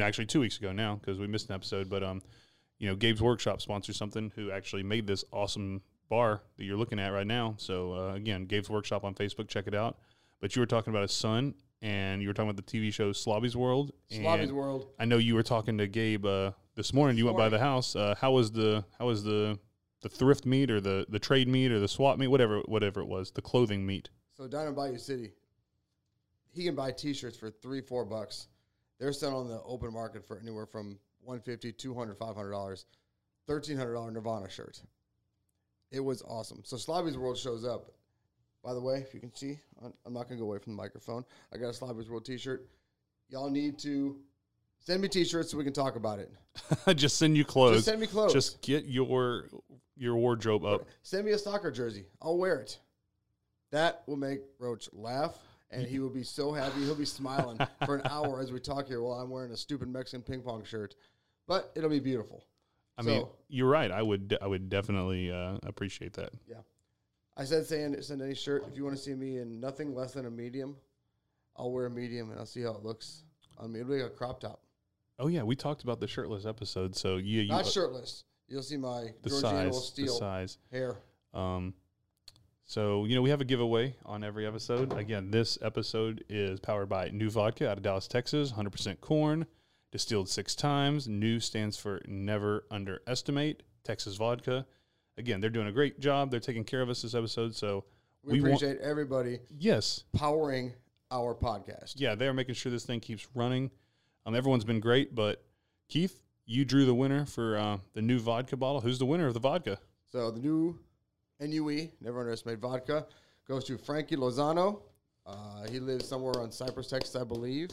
[0.00, 1.88] actually two weeks ago now because we missed an episode.
[1.90, 2.22] But um,
[2.78, 7.00] you know, Gabe's Workshop sponsors something who actually made this awesome bar that you're looking
[7.00, 7.54] at right now.
[7.58, 9.98] So uh, again, Gabe's Workshop on Facebook, check it out.
[10.40, 13.12] But you were talking about his son, and you were talking about the TV show
[13.12, 13.92] Slobby's World.
[14.10, 14.88] Slobby's World.
[14.98, 17.16] I know you were talking to Gabe uh, this morning.
[17.16, 17.96] You went by the house.
[17.96, 19.58] Uh, how was the how was the
[20.02, 23.06] the thrift meet or the the trade meet or the swap meet, whatever whatever it
[23.06, 24.10] was, the clothing meet.
[24.36, 25.32] So down in Bayou City,
[26.52, 28.48] he can buy T-shirts for three, four bucks.
[28.98, 32.86] They're selling on the open market for anywhere from 150 200 500 dollars,
[33.46, 34.80] thirteen hundred dollar Nirvana shirt.
[35.90, 36.60] It was awesome.
[36.64, 37.92] So Slobby's World shows up.
[38.62, 41.24] By the way, if you can see, I'm- not gonna go away from the microphone.
[41.52, 42.68] I got a Slobby's World T-shirt.
[43.28, 44.20] Y'all need to
[44.78, 46.30] send me T-shirts so we can talk about it.
[46.96, 47.76] Just send you clothes.
[47.76, 48.32] Just send me clothes.
[48.32, 49.48] Just get your
[49.96, 50.86] your wardrobe up.
[51.02, 52.06] Send me a soccer jersey.
[52.20, 52.78] I'll wear it.
[53.70, 55.38] That will make Roach laugh,
[55.70, 56.80] and he will be so happy.
[56.80, 59.88] He'll be smiling for an hour as we talk here while I'm wearing a stupid
[59.88, 60.96] Mexican ping pong shirt.
[61.46, 62.44] But it'll be beautiful.
[62.98, 63.90] I mean, you're right.
[63.90, 66.30] I would I would definitely uh, appreciate that.
[66.46, 66.56] Yeah.
[67.40, 68.66] I said send, send any shirt.
[68.70, 70.76] If you want to see me in nothing less than a medium,
[71.56, 73.22] I'll wear a medium and I'll see how it looks
[73.56, 73.80] on me.
[73.80, 74.60] It'll be a crop top.
[75.18, 76.94] Oh yeah, we talked about the shirtless episode.
[76.94, 78.24] So yeah, you, Not shirtless.
[78.46, 80.58] You'll see my the size, the size.
[80.70, 80.98] hair.
[81.32, 81.72] Um,
[82.66, 84.92] so you know we have a giveaway on every episode.
[84.92, 88.52] Again, this episode is powered by NUE Vodka out of Dallas, Texas.
[88.52, 89.46] 100% corn,
[89.90, 91.08] distilled six times.
[91.08, 93.62] New stands for never underestimate.
[93.82, 94.66] Texas vodka.
[95.18, 96.30] Again, they're doing a great job.
[96.30, 97.54] They're taking care of us this episode.
[97.54, 97.84] So
[98.24, 100.72] We, want- appreciate everybody yes, powering
[101.10, 101.94] our podcast.
[101.96, 103.70] yeah, they're making sure this thing keeps running.
[104.26, 105.42] Um, everyone's been great, but
[105.88, 108.80] Keith, you drew the winner for uh, the NUE vodka bottle.
[108.80, 109.78] Who's the winner of the vodka?
[110.12, 110.78] So the new
[111.40, 113.06] NUE, never underestimate vodka,
[113.48, 114.80] goes to Frankie Lozano.
[115.26, 117.70] Uh, he lives somewhere on Cypress, Texas, I believe,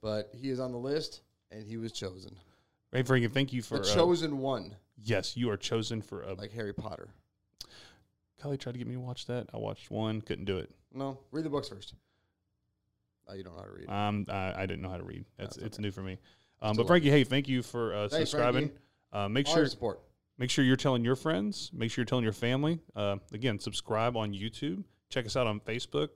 [0.00, 2.36] but he is on the list and he was chosen.
[2.92, 6.34] Hey, Frankie, thank you for The uh, chosen one, yes, you are chosen for a
[6.34, 7.08] like Harry Potter.
[8.40, 9.46] Kelly tried to get me to watch that.
[9.54, 10.70] I watched one, couldn't do it.
[10.92, 11.94] No, read the books first.
[13.26, 13.88] Oh, you don't know how to read.
[13.88, 15.24] Um, I, I didn't know how to read.
[15.38, 16.18] That's it's new for me.
[16.60, 18.68] Um, but Frankie, hey, thank you for uh, Thanks, subscribing.
[18.68, 18.78] Frankie.
[19.12, 20.00] Uh, make All sure support.
[20.38, 21.70] make sure you're telling your friends.
[21.72, 22.80] Make sure you're telling your family.
[22.94, 24.84] Uh, again, subscribe on YouTube.
[25.08, 26.08] Check us out on Facebook.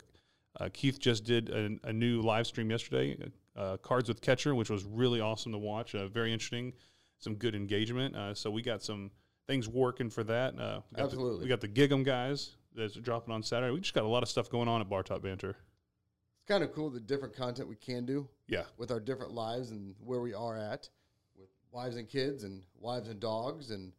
[0.61, 3.16] Uh, Keith just did a, a new live stream yesterday,
[3.57, 5.95] uh, Cards with Catcher, which was really awesome to watch.
[5.95, 6.72] Uh, very interesting,
[7.19, 8.14] some good engagement.
[8.16, 9.11] Uh, so we got some
[9.47, 10.59] things working for that.
[10.59, 11.39] Uh, we got Absolutely.
[11.39, 13.73] The, we got the Gig'em guys that's dropping on Saturday.
[13.73, 15.51] We just got a lot of stuff going on at Bar Top Banter.
[15.51, 18.64] It's kind of cool the different content we can do Yeah.
[18.77, 20.89] with our different lives and where we are at
[21.37, 23.93] with wives and kids and wives and dogs and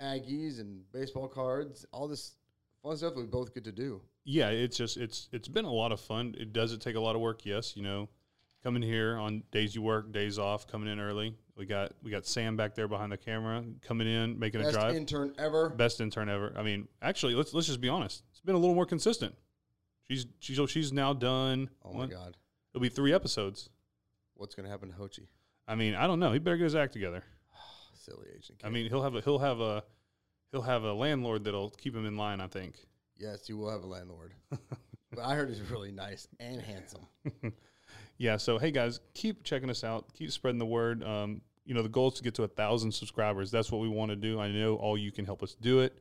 [0.00, 2.34] Aggies and baseball cards, all this
[2.82, 4.02] fun stuff we both get to do.
[4.24, 6.34] yeah, it's just it's it's been a lot of fun.
[6.38, 7.74] It does it take a lot of work, yes.
[7.76, 8.08] You know,
[8.66, 11.32] coming here on days you work, days off, coming in early.
[11.56, 14.88] We got we got Sam back there behind the camera, coming in, making a drive.
[14.88, 15.68] Best intern ever.
[15.68, 16.52] Best intern ever.
[16.56, 18.24] I mean, actually, let's let's just be honest.
[18.32, 19.36] It's been a little more consistent.
[20.10, 21.70] She's she's she's now done.
[21.84, 22.36] Oh my one- God.
[22.74, 23.70] It'll be three episodes.
[24.34, 25.28] What's going to happen to Hochi?
[25.68, 26.32] I mean, I don't know.
[26.32, 27.22] He better get his act together.
[27.94, 28.60] Silly agent.
[28.64, 29.84] I mean, he'll have a he'll have a
[30.50, 32.40] he'll have a landlord that'll keep him in line.
[32.40, 32.74] I think.
[33.16, 34.34] yes, you will have a landlord.
[34.50, 37.06] but I heard he's really nice and handsome.
[38.18, 38.36] Yeah.
[38.36, 40.12] So hey guys, keep checking us out.
[40.14, 41.02] Keep spreading the word.
[41.04, 43.50] Um, you know, the goal is to get to a thousand subscribers.
[43.50, 44.38] That's what we want to do.
[44.40, 45.98] I know all you can help us do it.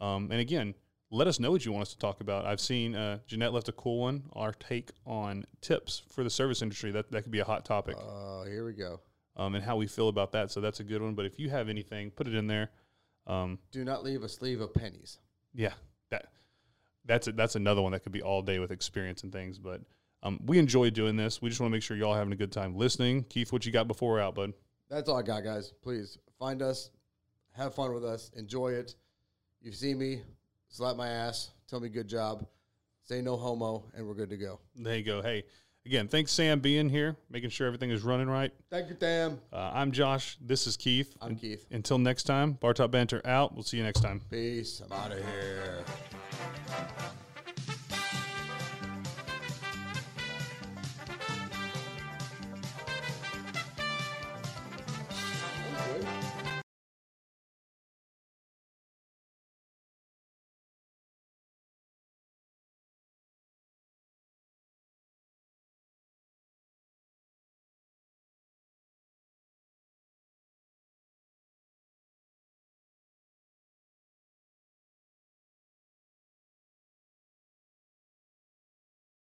[0.00, 0.74] Um, and again,
[1.10, 2.44] let us know what you want us to talk about.
[2.44, 4.24] I've seen uh, Jeanette left a cool one.
[4.34, 6.90] Our take on tips for the service industry.
[6.92, 7.96] That that could be a hot topic.
[7.98, 9.00] Oh, here we go.
[9.36, 10.50] Um, and how we feel about that.
[10.50, 11.14] So that's a good one.
[11.14, 12.70] But if you have anything, put it in there.
[13.26, 15.18] Um, Do not leave a sleeve of pennies.
[15.54, 15.72] yeah,
[16.10, 16.26] that
[17.04, 19.58] that's a, that's another one that could be all day with experience and things.
[19.58, 19.80] But
[20.22, 21.40] um, we enjoy doing this.
[21.40, 23.24] We just want to make sure y'all having a good time listening.
[23.24, 24.52] Keith, what you got before we're out, bud?
[24.90, 25.72] That's all I got, guys.
[25.82, 26.90] Please find us,
[27.52, 28.94] have fun with us, enjoy it.
[29.60, 30.22] You see me,
[30.68, 32.46] slap my ass, tell me good job,
[33.02, 34.60] say no homo, and we're good to go.
[34.76, 35.20] There you go.
[35.20, 35.44] Hey,
[35.84, 38.52] again, thanks Sam being here, making sure everything is running right.
[38.70, 39.40] Thank you, Sam.
[39.52, 40.38] Uh, I'm Josh.
[40.40, 41.14] This is Keith.
[41.20, 41.66] I'm Keith.
[41.70, 43.54] Until next time, Bar Top Banter out.
[43.54, 44.22] We'll see you next time.
[44.30, 44.80] Peace.
[44.84, 45.84] I'm out of here.